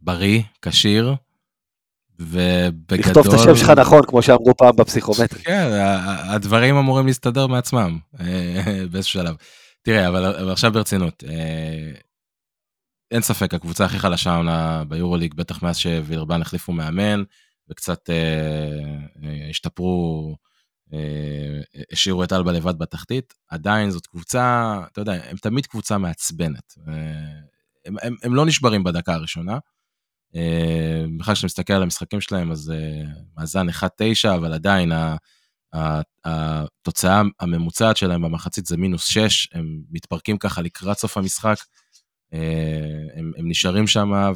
[0.00, 1.14] בריא, כשיר,
[2.20, 2.98] ובגדול...
[2.98, 5.42] לכתוב את השם שלך נכון, כמו שאמרו פעם בפסיכומטרי.
[5.42, 5.68] כן,
[6.04, 9.36] הדברים אמורים להסתדר מעצמם אה, באיזשהו שלב.
[9.82, 11.92] תראה, אבל, אבל עכשיו ברצינות, אה,
[13.10, 17.22] אין ספק, הקבוצה הכי חלשה עונה ביורוליג, בטח מאז שווילרבן החליפו מאמן,
[17.70, 18.14] וקצת אה,
[19.24, 20.36] אה, השתפרו,
[20.92, 21.60] אה,
[21.92, 26.74] השאירו את אלבה לבד בתחתית, עדיין זאת קבוצה, אתה יודע, הם תמיד קבוצה מעצבנת.
[26.88, 27.53] אה,
[27.86, 29.58] הם, הם, הם לא נשברים בדקה הראשונה.
[30.34, 33.02] אה, בכלל כשאתה מסתכל על המשחקים שלהם, אז אה,
[33.36, 33.74] מאזן 1-9,
[34.34, 34.92] אבל עדיין
[36.24, 41.56] התוצאה הממוצעת שלהם במחצית זה מינוס 6, הם מתפרקים ככה לקראת סוף המשחק.
[42.32, 44.32] אה, הם, הם נשארים שם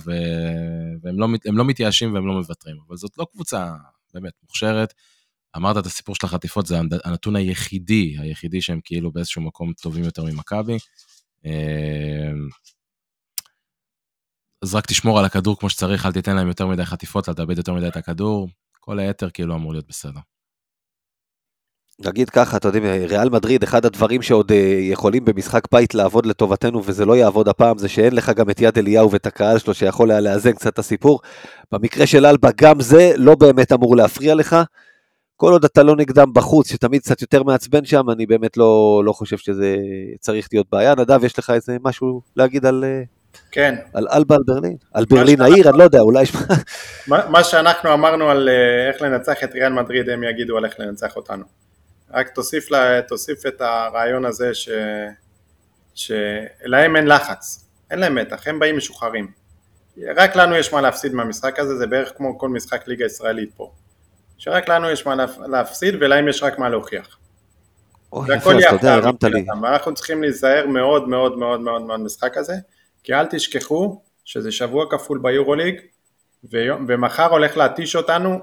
[1.02, 3.74] והם לא, לא מתייאשים והם לא מוותרים, אבל זאת לא קבוצה
[4.14, 4.94] באמת מוכשרת.
[5.56, 10.24] אמרת את הסיפור של החטיפות, זה הנתון היחידי, היחידי שהם כאילו באיזשהו מקום טובים יותר
[10.24, 10.78] ממכבי.
[14.62, 17.58] אז רק תשמור על הכדור כמו שצריך, אל תיתן להם יותר מדי חטיפות, אל תאבד
[17.58, 18.48] יותר מדי את הכדור,
[18.80, 20.20] כל היתר כאילו אמור להיות בסדר.
[22.00, 22.78] נגיד ככה, אתה יודע,
[23.08, 27.78] ריאל מדריד, אחד הדברים שעוד אה, יכולים במשחק בית לעבוד לטובתנו, וזה לא יעבוד הפעם,
[27.78, 30.78] זה שאין לך גם את יד אליהו ואת הקהל שלו שיכול היה לאזן קצת את
[30.78, 31.20] הסיפור.
[31.72, 34.56] במקרה של אלבה, גם זה לא באמת אמור להפריע לך.
[35.36, 39.12] כל עוד אתה לא נגדם בחוץ, שתמיד קצת יותר מעצבן שם, אני באמת לא, לא
[39.12, 39.76] חושב שזה
[40.20, 40.94] צריך להיות בעיה.
[40.94, 43.02] נדב, יש לך איזה משהו להגיד על, אה,
[43.50, 43.74] כן.
[43.94, 44.76] על אלבה על ברלין?
[44.94, 46.24] על ברלין העיר, אני לא יודע, אולי...
[47.06, 51.16] מה, שאנחנו אמרנו על אה, איך לנצח את ריאל מדריד, הם יגידו על איך לנצח
[51.16, 51.44] אותנו.
[52.10, 54.68] רק תוסיף, לה, תוסיף את הרעיון הזה ש...
[55.94, 59.30] שלהם אין לחץ, אין להם מתח, הם באים משוחררים.
[60.16, 63.72] רק לנו יש מה להפסיד מהמשחק הזה, זה בערך כמו כל משחק ליגה ישראלית פה.
[64.38, 67.18] שרק לנו יש מה להפסיד ולהם יש רק מה להוכיח.
[68.12, 69.46] אוי, יפה, אז אתה יודע, הרמת לי.
[69.62, 72.54] ואנחנו צריכים להיזהר מאוד מאוד מאוד מאוד מהמשחק הזה,
[73.08, 75.74] כי אל תשכחו שזה שבוע כפול ביורוליג,
[76.88, 78.38] ומחר הולך להתיש אותנו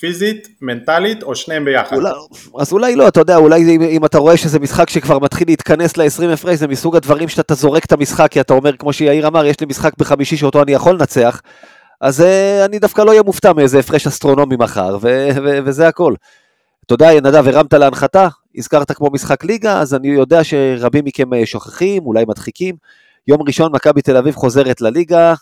[0.00, 1.96] פיזית, מנטלית, או שניהם ביחד.
[1.96, 2.10] אולי,
[2.58, 5.96] אז אולי לא, אתה יודע, אולי אם, אם אתה רואה שזה משחק שכבר מתחיל להתכנס
[5.96, 9.46] ל-20 הפרש, זה מסוג הדברים שאתה זורק את המשחק, כי אתה אומר, כמו שיאיר אמר,
[9.46, 11.42] יש לי משחק בחמישי שאותו אני יכול לנצח,
[12.00, 16.14] אז uh, אני דווקא לא אהיה מופתע מאיזה הפרש אסטרונומי מחר, ו- ו- וזה הכל.
[16.86, 21.46] אתה יודע, נדב, הרמת להנחתה, הזכרת כמו משחק ליגה, אז אני יודע שרבים מכם אה,
[21.46, 22.74] שוכחים, אולי מדחיקים.
[23.26, 25.34] יום ראשון מכבי תל אביב חוזרת לליגה,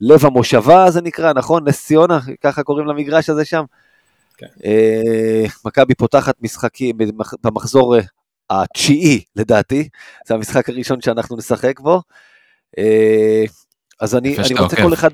[0.00, 1.68] לב המושבה זה נקרא, נכון?
[1.68, 3.64] נס ציונה, ככה קוראים למגרש הזה שם.
[4.36, 4.46] כן.
[4.64, 6.96] אה, מכבי פותחת משחקים
[7.44, 8.02] במחזור אה,
[8.50, 9.88] התשיעי לדעתי,
[10.26, 12.02] זה המשחק הראשון שאנחנו נשחק בו.
[12.78, 13.44] אה,
[14.00, 15.10] אז אני, אני רוצה כל אחד...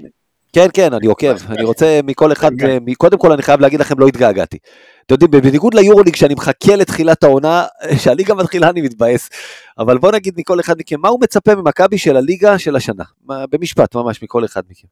[0.53, 2.51] כן, כן, אני עוקב, אני רוצה מכל אחד,
[2.96, 4.59] קודם כל אני חייב להגיד לכם, לא התגעגעתי.
[5.07, 7.66] אתם יודעים, בניגוד ליורוליג שאני מחכה לתחילת העונה,
[8.03, 9.30] שהליגה מתחילה אני מתבאס,
[9.78, 13.05] אבל בוא נגיד מכל אחד מכם, מה הוא מצפה ממכבי של הליגה של השנה?
[13.24, 14.88] במשפט ממש מכל אחד מכם.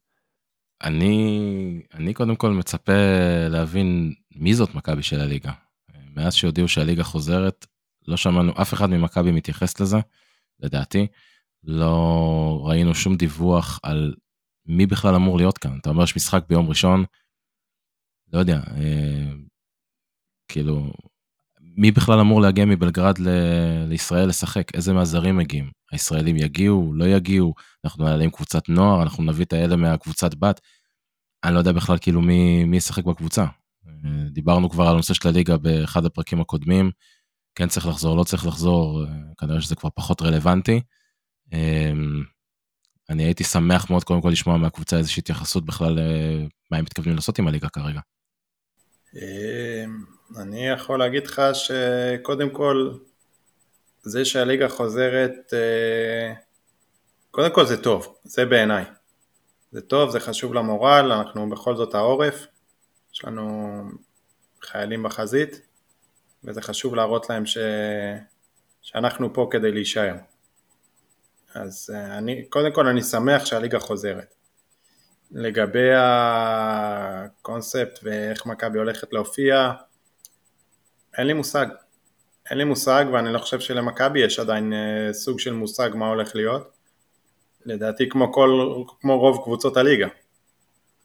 [0.85, 2.93] אני, אני קודם כל מצפה
[3.49, 5.51] להבין מי זאת מכבי של הליגה.
[6.17, 7.67] מאז שהודיעו שהליגה חוזרת,
[8.09, 9.97] לא שמענו אף אחד ממכבי מתייחס לזה,
[10.61, 11.07] לדעתי.
[11.65, 14.15] לא ראינו שום דיווח על
[14.69, 15.79] מי בכלל אמור להיות כאן.
[15.81, 17.05] אתה אומר יש משחק ביום ראשון,
[18.33, 19.33] לא יודע, אה,
[20.49, 20.93] כאילו,
[21.61, 24.75] מי בכלל אמור להגיע מבלגרד ל- לישראל לשחק?
[24.75, 25.71] איזה מהזרים מגיעים?
[25.93, 27.55] הישראלים יגיעו, לא יגיעו?
[27.85, 30.61] אנחנו נעלה עם קבוצת נוער, אנחנו נביא את האלה מהקבוצת בת.
[31.45, 33.45] אני לא יודע בכלל כאילו מי, מי ישחק בקבוצה.
[34.31, 36.91] דיברנו כבר על הנושא של הליגה באחד הפרקים הקודמים.
[37.55, 39.05] כן צריך לחזור, לא צריך לחזור,
[39.39, 40.81] כנראה שזה כבר פחות רלוונטי.
[43.11, 47.15] אני הייתי שמח מאוד קודם כל לשמוע מהקבוצה איזושהי התייחסות בכלל אה, מה הם מתכוונים
[47.17, 48.01] לעשות עם הליגה כרגע.
[49.15, 50.05] אמ,
[50.37, 52.95] אני יכול להגיד לך שקודם כל
[54.03, 56.33] זה שהליגה חוזרת, אה,
[57.31, 58.85] קודם כל זה טוב, זה בעיניי.
[59.73, 62.47] זה טוב, זה חשוב למורל, אנחנו בכל זאת העורף,
[63.15, 63.83] יש לנו
[64.63, 65.61] חיילים בחזית,
[66.45, 67.59] וזה חשוב להראות להם ש...
[68.83, 70.15] שאנחנו פה כדי להישאר.
[71.57, 74.35] אז אה, אני, קודם כל אני שמח שהליגה חוזרת.
[75.31, 75.89] לגבי
[77.27, 79.73] הקונספט ואיך מכבי הולכת להופיע,
[81.19, 81.67] אין לי מושג.
[82.51, 86.37] אין לי מושג ואני לא חושב שלמכבי יש עדיין אה, סוג של מושג מה הולך
[86.37, 86.71] להיות.
[87.67, 90.09] לדעתי כמו כל, כמו רוב קבוצות הליגה.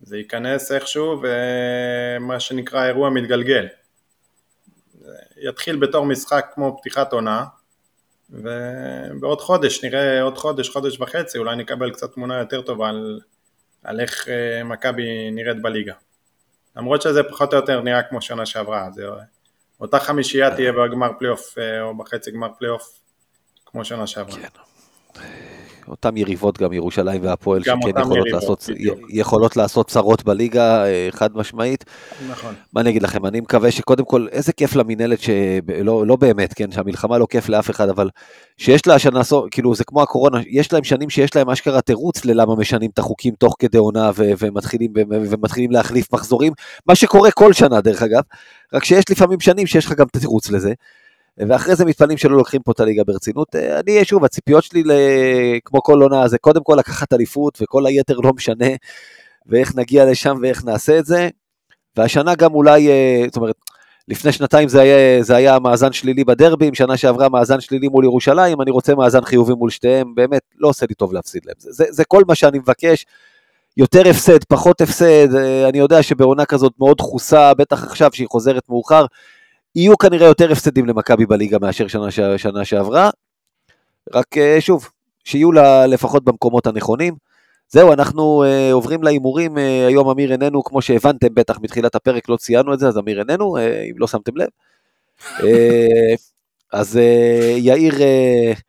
[0.02, 3.68] זה ייכנס איכשהו ומה שנקרא אירוע מתגלגל.
[5.38, 7.46] יתחיל בתור משחק כמו פתיחת עונה
[8.32, 13.20] ובעוד חודש, נראה עוד חודש, חודש וחצי, אולי נקבל קצת תמונה יותר טובה על,
[13.84, 15.94] על איך אה, מכבי נראית בליגה.
[16.76, 19.04] למרות שזה פחות או יותר נראה כמו שנה שעברה, זה
[19.80, 23.00] אותה חמישייה תהיה בגמר פלייאוף אה, או בחצי גמר פלייאוף
[23.66, 24.36] כמו שנה שעברה.
[24.36, 25.22] כן.
[25.88, 28.70] אותם יריבות גם ירושלים והפועל, שכן יכולות לעשות,
[29.10, 31.86] יכולות לעשות צרות בליגה, אה, חד משמעית.
[32.30, 32.54] נכון.
[32.74, 36.72] מה אני אגיד לכם, אני מקווה שקודם כל, איזה כיף למינהלת, שלא לא באמת, כן,
[36.72, 38.10] שהמלחמה לא כיף לאף אחד, אבל
[38.58, 39.22] שיש לה השנה,
[39.52, 43.34] כאילו זה כמו הקורונה, יש להם שנים שיש להם אשכרה תירוץ ללמה משנים את החוקים
[43.40, 46.54] תוך כדי עונה ומתחילים, ומתחילים להחליף מחזורים,
[46.86, 48.22] מה שקורה כל שנה דרך אגב,
[48.74, 50.74] רק שיש לפעמים שנים שיש לך גם את התירוץ לזה.
[51.38, 53.56] ואחרי זה מתפלאים שלא לוקחים פה את הליגה ברצינות.
[53.56, 54.84] אה, אני, שוב, הציפיות שלי,
[55.66, 58.70] כמו כל עונה, זה קודם כל לקחת אליפות, וכל היתר לא משנה,
[59.46, 61.30] ואיך נגיע לשם ואיך נעשה את זה.
[61.98, 63.56] והשנה גם אולי, אה, זאת אומרת,
[64.08, 68.62] לפני שנתיים זה היה, זה היה מאזן שלילי בדרבים, שנה שעברה מאזן שלילי מול ירושלים,
[68.62, 71.56] אני רוצה מאזן חיובי מול שתיהם, באמת, לא עושה לי טוב להפסיד להם.
[71.60, 73.06] זה, זה, זה כל מה שאני מבקש.
[73.78, 78.64] יותר הפסד, פחות הפסד, אה, אני יודע שבעונה כזאת מאוד דחוסה, בטח עכשיו שהיא חוזרת
[78.70, 79.06] מאוחר,
[79.76, 83.10] יהיו כנראה יותר הפסדים למכבי בליגה מאשר שנה, שנה שעברה,
[84.14, 84.90] רק אה, שוב,
[85.24, 87.16] שיהיו לה לפחות במקומות הנכונים.
[87.70, 92.38] זהו, אנחנו uh, עוברים להימורים, uh, היום אמיר איננו, כמו שהבנתם בטח מתחילת הפרק, לא
[92.38, 93.60] ציינו את זה, אז אמיר איננו, uh,
[93.92, 94.48] אם לא שמתם לב.
[95.20, 95.44] uh,
[96.74, 97.00] אז uh,
[97.58, 98.60] יאיר uh,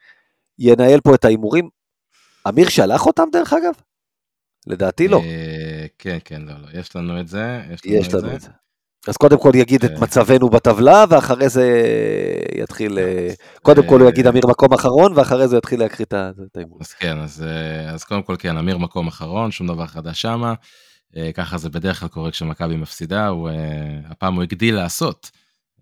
[0.59, 1.68] ינהל פה את ההימורים.
[2.48, 3.72] אמיר שלח אותם דרך אגב?
[4.66, 5.20] לדעתי לא.
[5.98, 7.61] כן, כן, לא, לא, יש לנו את זה.
[7.84, 8.48] יש לנו את זה.
[9.09, 10.00] אז קודם כל יגיד את אה.
[10.00, 11.82] מצבנו בטבלה, ואחרי זה
[12.55, 13.28] יתחיל, אה,
[13.62, 16.78] קודם כל הוא יגיד אמיר מקום אחרון, ואחרי זה יתחיל להקריא את ההימור.
[16.80, 20.55] אז כן, אז, אה, אז קודם כל כן, אמיר מקום אחרון, שום דבר חדש שמה.
[21.16, 25.30] אה, ככה זה בדרך כלל קורה כשמכבי מפסידה, הוא, אה, הפעם הוא הגדיל לעשות,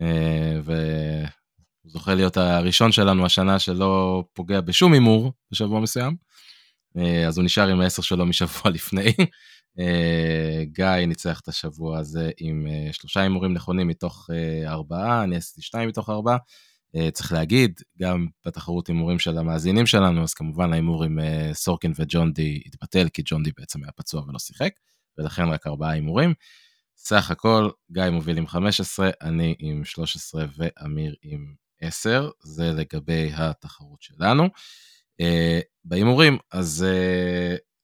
[0.02, 6.16] אה, והוא זוכה להיות הראשון שלנו השנה שלא פוגע בשום הימור בשבוע מסוים.
[6.98, 9.14] אה, אז הוא נשאר עם העשר שלו משבוע לפני.
[9.80, 15.36] אה, גיא ניצח את השבוע הזה עם אה, שלושה הימורים נכונים מתוך אה, ארבעה, אני
[15.36, 16.36] עשיתי שניים מתוך ארבעה.
[17.12, 21.18] צריך להגיד, גם בתחרות הימורים של המאזינים שלנו, אז כמובן ההימור עם
[21.52, 24.70] סורקין וג'ון די התבטל, כי ג'ון די בעצם היה פצוע ולא שיחק,
[25.18, 26.34] ולכן רק ארבעה הימורים.
[26.96, 34.02] סך הכל, גיא מוביל עם 15, אני עם 13 ואמיר עם 10, זה לגבי התחרות
[34.02, 34.48] שלנו.
[35.84, 36.86] בהימורים, אז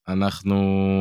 [0.09, 0.57] אנחנו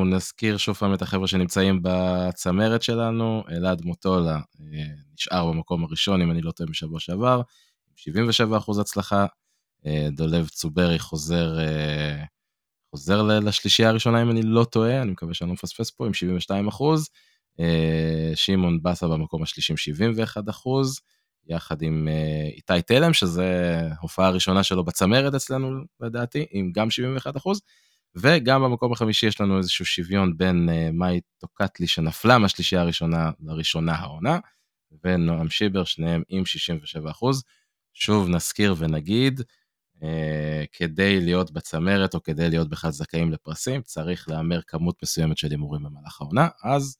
[0.06, 6.32] נזכיר שוב פעם את החבר'ה שנמצאים בצמרת שלנו, אלעד מוטולה אה, נשאר במקום הראשון, אם
[6.32, 7.42] אני לא טועה, בשבוע שעבר,
[7.98, 9.26] 77% הצלחה,
[9.86, 12.24] אה, דולב צוברי חוזר, אה,
[12.92, 17.10] חוזר לשלישייה הראשונה, אם אני לא טועה, אני מקווה שאני לא מפספס פה, עם 72%,
[17.60, 21.02] אה, שמעון בסה במקום השלישי עם 71%,
[21.48, 22.08] יחד עם
[22.56, 25.70] איתי תלם, שזה הופעה הראשונה שלו בצמרת אצלנו,
[26.02, 27.62] לדעתי, עם גם 71%.
[28.16, 33.96] וגם במקום החמישי יש לנו איזשהו שוויון בין uh, מאי טוקטלי שנפלה מהשלישייה הראשונה לראשונה
[33.96, 34.40] העונה,
[35.04, 37.44] ונועם שיבר, שניהם עם 67 אחוז.
[37.94, 39.42] שוב נזכיר ונגיד,
[39.96, 40.02] uh,
[40.72, 45.84] כדי להיות בצמרת או כדי להיות בכלל זכאים לפרסים, צריך להמר כמות מסוימת של הימורים
[45.84, 46.98] במהלך העונה, אז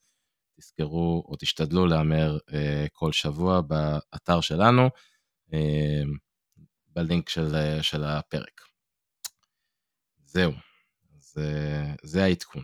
[0.60, 2.52] תזכרו או תשתדלו להמר uh,
[2.92, 4.90] כל שבוע באתר שלנו,
[5.50, 5.54] uh,
[6.88, 8.60] בלינק של, uh, של הפרק.
[10.24, 10.65] זהו.
[11.36, 12.62] זה, זה העדכון.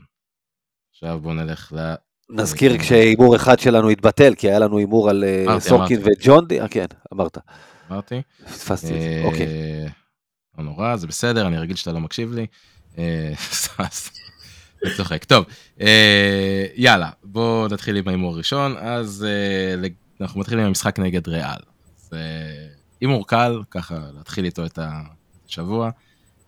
[0.90, 1.94] עכשיו בואו נלך ל...
[2.30, 6.12] נזכיר כשהימור אחד שלנו התבטל, כי היה לנו הימור על אה, אמרתי, סורקין אמרתי.
[6.20, 7.38] וג'ון די, אה, כן, אמרת,
[7.90, 8.22] אמרתי.
[8.44, 9.46] פספסתי את זה, אה, אוקיי.
[10.58, 12.46] לא נורא, זה בסדר, אני רגיל שאתה לא מקשיב לי.
[12.98, 13.32] אה,
[14.84, 15.24] אני צוחק.
[15.24, 15.44] טוב,
[15.80, 18.76] אה, יאללה, בואו נתחיל עם ההימור הראשון.
[18.78, 19.88] אז אה,
[20.20, 21.60] אנחנו מתחילים עם המשחק נגד ריאל.
[21.96, 22.18] זה
[23.00, 24.78] הימור קל, ככה להתחיל איתו את
[25.46, 25.90] השבוע.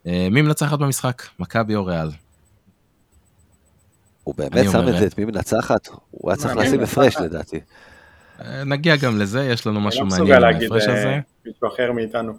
[0.07, 1.23] אה, מי מנצחת במשחק?
[1.39, 2.09] מכבי או ריאל?
[4.25, 5.89] הוא באמת שם את זה, את מי מנצחת?
[6.11, 6.81] הוא היה צריך לשים.
[6.81, 7.61] הפרש לדעתי.
[8.45, 11.07] אה, נגיע גם לזה, יש לנו אני משהו לא מעניין להגיד ההפרש הזה.
[11.09, 12.33] אה, מישהו אחר מאיתנו.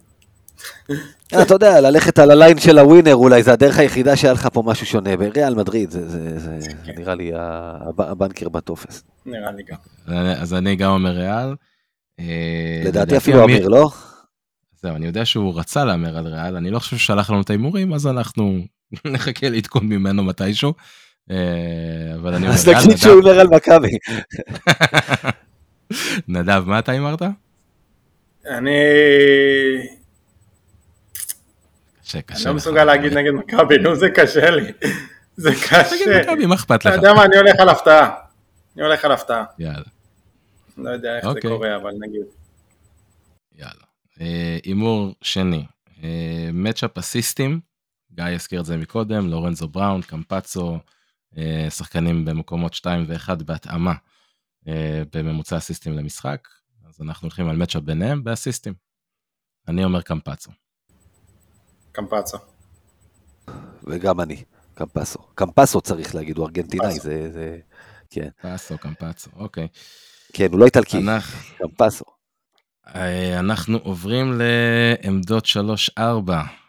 [1.34, 4.64] אה, אתה יודע, ללכת על הליין של הווינר, אולי זה הדרך היחידה שהיה לך פה
[4.66, 5.18] משהו שונה.
[5.18, 6.58] בריאל מדריד, זה- זה זה.
[6.98, 9.04] נראה לי הב- הבנקר בטופס.
[9.26, 9.78] נראה לי גם.
[10.38, 11.56] אז אני גם אומר ריאל.
[12.20, 13.90] אה, לדעתי אפילו אמיר, לא?
[14.86, 17.50] זהו, אני יודע שהוא רצה להמר על ריאל, אני לא חושב שהוא שלח לנו את
[17.50, 18.60] ההימורים, אז אנחנו
[19.14, 20.74] נחכה לעדכון ממנו מתישהו.
[21.32, 21.36] אה,
[22.16, 23.98] אבל אני אומר אז נגיד שהוא אומר על מכבי.
[26.28, 27.22] נדב, מה אתה הימרת?
[27.22, 28.72] אני
[32.04, 32.46] קשה, אני קשה.
[32.46, 32.56] לא לך.
[32.56, 34.72] מסוגל להגיד נגד מכבי, נו זה קשה לי.
[35.38, 36.22] זה תגיד קשה.
[36.22, 36.96] מכבי, מה אכפת אתה לך?
[36.96, 38.10] יודע מה, אני הולך על הפתעה.
[38.76, 39.44] אני הולך על הפתעה.
[39.60, 39.80] יאללה,
[40.78, 41.52] לא יודע איך זה אוקיי.
[41.52, 42.26] קורה, אבל נגיד.
[43.56, 43.85] יאללה.
[44.22, 45.66] אה, הימור שני,
[46.04, 47.60] אה, מצ'אפ אסיסטים,
[48.12, 50.78] גיא הזכיר את זה מקודם, לורנזו בראון, קמפצו,
[51.38, 53.94] אה, שחקנים במקומות 2 ו-1 בהתאמה
[54.68, 56.48] אה, בממוצע אסיסטים למשחק,
[56.90, 58.74] אז אנחנו הולכים על מצ'אפ ביניהם באסיסטים.
[59.68, 60.52] אני אומר קמפצו.
[61.92, 62.38] קמפצו.
[63.84, 64.44] וגם אני,
[64.74, 65.20] קמפסו.
[65.36, 67.04] קמפסו צריך להגיד, הוא ארגנטינאי, קמפסו.
[67.04, 67.32] זה...
[67.32, 67.60] זה-
[68.10, 69.68] כן, פסו, קמפצו, אוקיי.
[70.34, 72.06] כן, הוא לא איטלקי, אנחנו, קמפסו.
[72.88, 75.46] אה, אנחנו עוברים לעמדות
[76.00, 76.02] 3-4,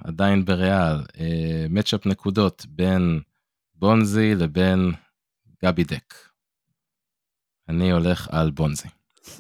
[0.04, 0.96] עדיין בריאל.
[1.20, 3.20] אה, מצ'אפ נקודות בין
[3.74, 4.92] בונזי לבין
[5.64, 6.14] גבי דק.
[7.68, 8.88] אני הולך על בונזי.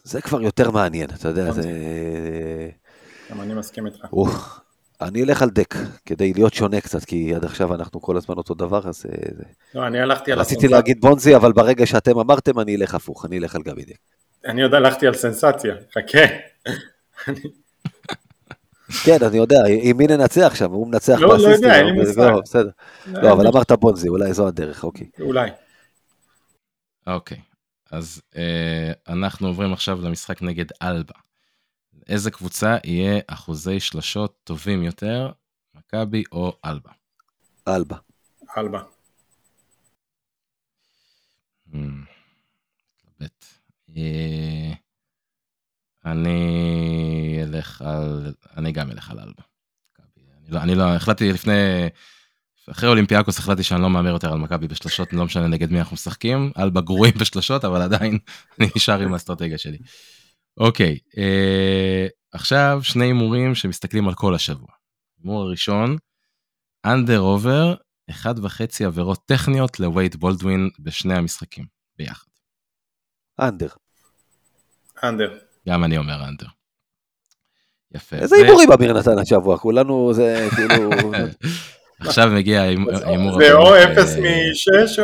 [0.04, 1.52] זה כבר יותר מעניין, אתה יודע.
[1.52, 1.62] זה...
[3.30, 4.06] גם אני מסכים איתך.
[5.00, 5.74] אני אלך על דק,
[6.06, 9.06] כדי להיות שונה קצת, כי עד עכשיו אנחנו כל הזמן אותו דבר, אז...
[9.06, 10.68] אה, לא, אני הלכתי על רציתי.
[10.68, 13.98] להגיד בונזי, אבל ברגע שאתם אמרתם, אני אלך הפוך, אני אלך על גבי דק.
[14.46, 15.74] אני עוד הלכתי על סנסציה.
[15.94, 16.18] חכה.
[19.04, 20.70] כן, אני יודע, עם מי ננצח שם?
[20.70, 22.18] הוא מנצח לא, לא באסיסטים, יודע, אין לי מושג.
[22.18, 22.70] לא, בסדר.
[23.06, 25.06] לא, אבל אמרת בונזי, אולי זו הדרך, אוקיי.
[25.20, 25.50] אולי.
[27.06, 27.38] אוקיי,
[27.90, 31.14] אז אה, אנחנו עוברים עכשיו למשחק נגד אלבה.
[32.08, 35.30] איזה קבוצה יהיה אחוזי שלשות טובים יותר,
[35.74, 36.90] מכבי או אלבה?
[37.68, 37.96] אלבה.
[38.58, 38.80] אלבה.
[41.72, 41.76] Hmm,
[43.18, 43.44] מתלבט.
[43.96, 44.72] אה,
[46.04, 49.42] אני אלך על, אני גם אלך על אלבה.
[50.46, 51.88] אני לא, אני לא, החלטתי לפני,
[52.70, 55.94] אחרי אולימפיאקוס החלטתי שאני לא מהמר יותר על מכבי בשלשות, לא משנה נגד מי אנחנו
[55.94, 58.18] משחקים, על בגרועים בשלשות, אבל עדיין
[58.60, 59.78] אני נשאר עם האסטרטגיה שלי.
[60.56, 64.68] אוקיי, אה, עכשיו שני הימורים שמסתכלים על כל השבוע.
[65.18, 65.96] הימור הראשון,
[66.86, 67.74] אנדר עובר,
[68.10, 71.66] אחד וחצי עבירות טכניות לווייט בולדווין בשני המשחקים
[71.98, 72.26] ביחד.
[73.40, 73.68] אנדר.
[75.04, 75.38] אנדר.
[75.68, 76.46] גם אני אומר אנדר.
[77.94, 78.16] יפה.
[78.16, 79.58] איזה הימורים אמיר נתן השבוע?
[79.58, 80.90] כולנו זה כאילו...
[82.00, 83.38] עכשיו מגיע ההימור.
[83.38, 85.02] זה או 0 מ-6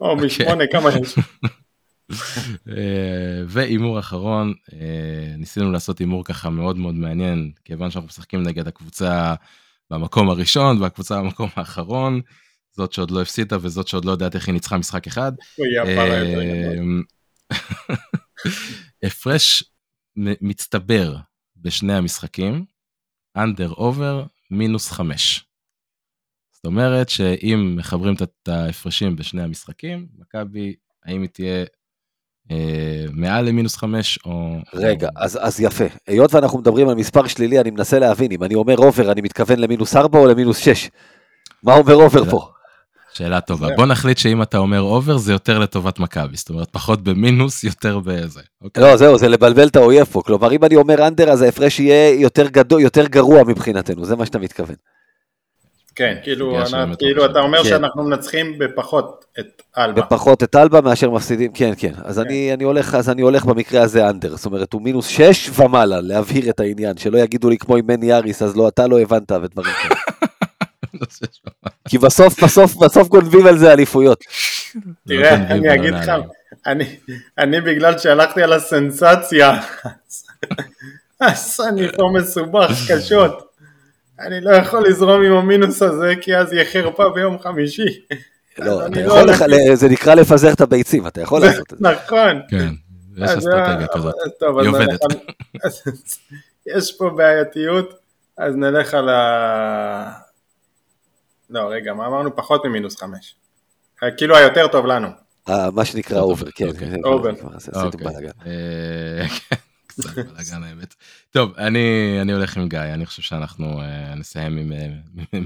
[0.00, 1.14] או מ-8, כמה יש?
[2.68, 8.68] אה, והימור אחרון, אה, ניסינו לעשות הימור ככה מאוד מאוד מעניין, כיוון שאנחנו משחקים נגד
[8.68, 9.34] הקבוצה
[9.90, 12.20] במקום הראשון והקבוצה במקום האחרון,
[12.76, 15.32] זאת שעוד לא הפסידה וזאת שעוד לא יודעת איך היא ניצחה משחק אחד.
[19.02, 19.64] הפרש
[20.16, 21.16] מצטבר
[21.56, 22.64] בשני המשחקים,
[23.36, 25.44] אנדר אובר מינוס חמש.
[26.54, 30.74] זאת אומרת שאם מחברים את ההפרשים בשני המשחקים, מכבי,
[31.04, 31.64] האם היא תהיה
[32.50, 34.56] אה, מעל למינוס חמש או...
[34.74, 35.84] רגע, אז, אז יפה.
[36.06, 39.58] היות ואנחנו מדברים על מספר שלילי, אני מנסה להבין, אם אני אומר over, אני מתכוון
[39.58, 40.90] למינוס ארבע או למינוס שש?
[41.62, 42.48] מה אומר over פה?
[43.18, 43.68] שאלה טובה.
[43.76, 47.98] בוא נחליט שאם אתה אומר over זה יותר לטובת מכבי, זאת אומרת פחות במינוס, יותר
[48.04, 48.40] בזה.
[48.62, 48.82] אוקיי?
[48.82, 50.22] לא, זהו, זה לבלבל את האויב פה.
[50.22, 54.26] כלומר, אם אני אומר under, אז ההפרש יהיה יותר גדול, יותר גרוע מבחינתנו, זה מה
[54.26, 54.74] שאתה מתכוון.
[55.94, 56.56] כן, כאילו,
[56.98, 57.68] כאילו אתה אומר כן.
[57.68, 60.02] שאנחנו מנצחים בפחות את אלבה.
[60.02, 61.92] בפחות את אלבה מאשר מפסידים, כן, כן.
[62.04, 62.24] אז, כן.
[62.26, 66.00] אני, אני הולך, אז אני הולך במקרה הזה under, זאת אומרת, הוא מינוס 6 ומעלה,
[66.00, 69.32] להבהיר את העניין, שלא יגידו לי כמו עם מני אריס, אז לא, אתה לא הבנת
[69.32, 70.00] ודברים כאלה.
[71.88, 74.24] כי בסוף, בסוף, בסוף גונבים על זה אליפויות.
[75.08, 76.12] תראה, אני אגיד לך,
[77.38, 79.60] אני בגלל שהלכתי על הסנסציה,
[81.20, 83.48] אז אני פה מסובך קשות.
[84.20, 88.00] אני לא יכול לזרום עם המינוס הזה, כי אז יהיה חרפה ביום חמישי.
[88.58, 91.88] לא, אתה יכול, לא זה נקרא לפזר את הביצים, אתה יכול לעשות את זה.
[91.88, 92.40] נכון.
[92.48, 92.68] כן,
[93.16, 94.14] יש אסטרטגיה כזאת,
[94.60, 95.00] היא עובדת.
[96.76, 97.94] יש פה בעייתיות,
[98.38, 100.27] אז נלך על ה...
[101.50, 102.36] לא, רגע, מה אמרנו?
[102.36, 103.34] פחות ממינוס חמש.
[104.16, 105.08] כאילו היותר טוב לנו.
[105.48, 106.66] אה, מה שנקרא over, כן.
[107.04, 107.30] over.
[109.86, 110.94] קצת בלאגן האמת.
[111.30, 113.80] טוב, אני, אני הולך עם גיא, אני חושב שאנחנו
[114.16, 114.72] נסיים עם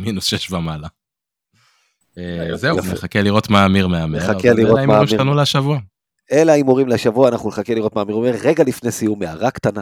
[0.05, 0.89] מינוס 6 ומעלה.
[2.55, 2.77] זהו.
[2.77, 4.19] נחכה לראות מה אמיר מהמר.
[4.19, 4.75] נחכה לראות מה אמיר.
[4.75, 5.79] אלה ההימורים שלנו לשבוע.
[6.33, 8.35] אלה ההימורים לשבוע, אנחנו נחכה לראות מה אמיר אומר.
[8.43, 9.81] רגע לפני סיום, הערה קטנה.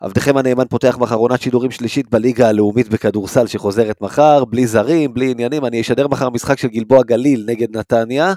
[0.00, 5.30] עבדכם הנאמן פותח מחר עונת שידורים שלישית בליגה הלאומית בכדורסל שחוזרת מחר, בלי זרים, בלי
[5.30, 5.64] עניינים.
[5.64, 8.34] אני אשדר מחר משחק של גלבוע גליל נגד נתניה,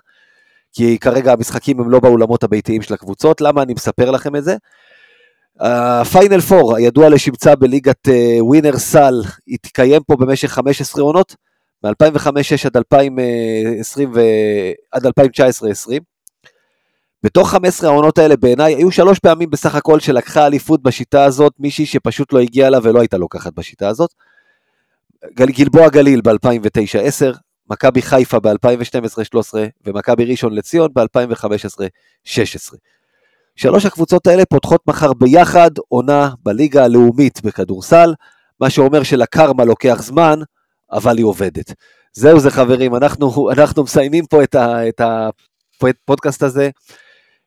[0.74, 3.42] כי כרגע המשחקים הם לא באולמות הביתיים של הקבוצות.
[3.42, 4.56] למה אני מספר לכם את זה?
[5.60, 8.08] הפיינל פור, הידוע לשמצה בליגת
[8.40, 9.14] ווינר uh, סל,
[9.48, 11.36] התקיים פה במשך 15 עונות,
[11.84, 14.20] מ-2005-6 עד 2020 ו...
[14.92, 15.10] עד 2019-2020.
[17.24, 21.86] בתוך 15 העונות האלה בעיניי היו שלוש פעמים בסך הכל שלקחה אליפות בשיטה הזאת, מישהי
[21.86, 24.14] שפשוט לא הגיעה לה ולא הייתה לוקחת בשיטה הזאת.
[25.34, 27.38] גל, גלבוע גליל ב-2009-10,
[27.70, 29.54] מכבי חיפה ב-2012-13
[29.86, 32.76] ומכבי ראשון לציון ב-2015-16.
[33.56, 38.14] שלוש הקבוצות האלה פותחות מחר ביחד עונה בליגה הלאומית בכדורסל,
[38.60, 40.40] מה שאומר שלקרמה לוקח זמן,
[40.92, 41.74] אבל היא עובדת.
[42.14, 46.70] זהו זה חברים, אנחנו, אנחנו מסיימים פה את, ה, את הפודקאסט הזה.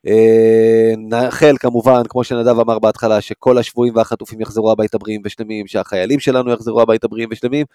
[0.07, 6.21] אה, נאחל כמובן, כמו שנדב אמר בהתחלה, שכל השבויים והחטופים יחזרו הביתה בריאים ושלמים, שהחיילים
[6.21, 7.67] שלנו יחזרו הביתה בריאים ושלמים,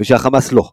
[0.00, 0.70] ושהחמאס לא.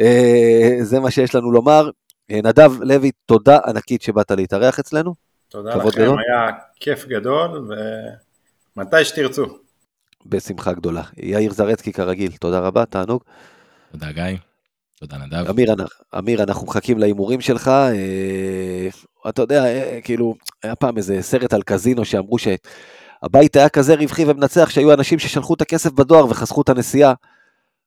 [0.00, 1.90] אה, זה מה שיש לנו לומר.
[2.30, 5.14] אה, נדב לוי, תודה ענקית שבאת להתארח אצלנו.
[5.48, 6.18] תודה לכם, גדול.
[6.18, 7.68] היה כיף גדול,
[8.76, 9.46] ומתי שתרצו.
[10.26, 11.02] בשמחה גדולה.
[11.16, 13.22] יאיר זרצקי כרגיל, תודה רבה, תענוג.
[13.92, 14.36] תודה גיא.
[15.00, 15.50] תודה נדב.
[15.50, 15.74] אמיר,
[16.18, 17.68] אמיר אנחנו מחכים להימורים שלך.
[17.68, 18.88] אה,
[19.28, 24.24] אתה יודע, אה, כאילו, היה פעם איזה סרט על קזינו שאמרו שהבית היה כזה רווחי
[24.24, 27.12] ומנצח, שהיו אנשים ששלחו את הכסף בדואר וחסכו את הנסיעה.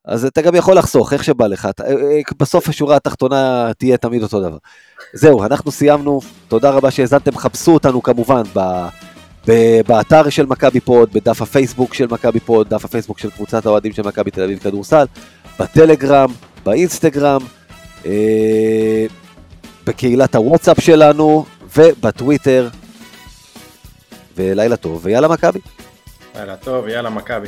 [0.06, 1.66] אז אתה גם יכול לחסוך, איך שבא לך.
[1.66, 4.58] אה, אה, בסוף השורה התחתונה תהיה תמיד אותו דבר.
[5.14, 6.20] זהו, אנחנו סיימנו.
[6.48, 7.38] תודה רבה שהאזנתם.
[7.38, 8.60] חפשו אותנו כמובן ב...
[9.88, 14.02] באתר של מכבי פוד, בדף הפייסבוק של מכבי פוד, דף הפייסבוק של קבוצת האוהדים של
[14.02, 15.06] מכבי תל אביב כדורסל,
[15.60, 16.32] בטלגרם,
[16.70, 17.42] באינסטגרם,
[18.06, 19.06] אה,
[19.86, 21.46] בקהילת הוואטסאפ שלנו
[21.78, 22.70] ובטוויטר.
[24.36, 25.60] ולילה טוב ויאללה מכבי.
[26.36, 27.48] לילה טוב ויאללה מכבי.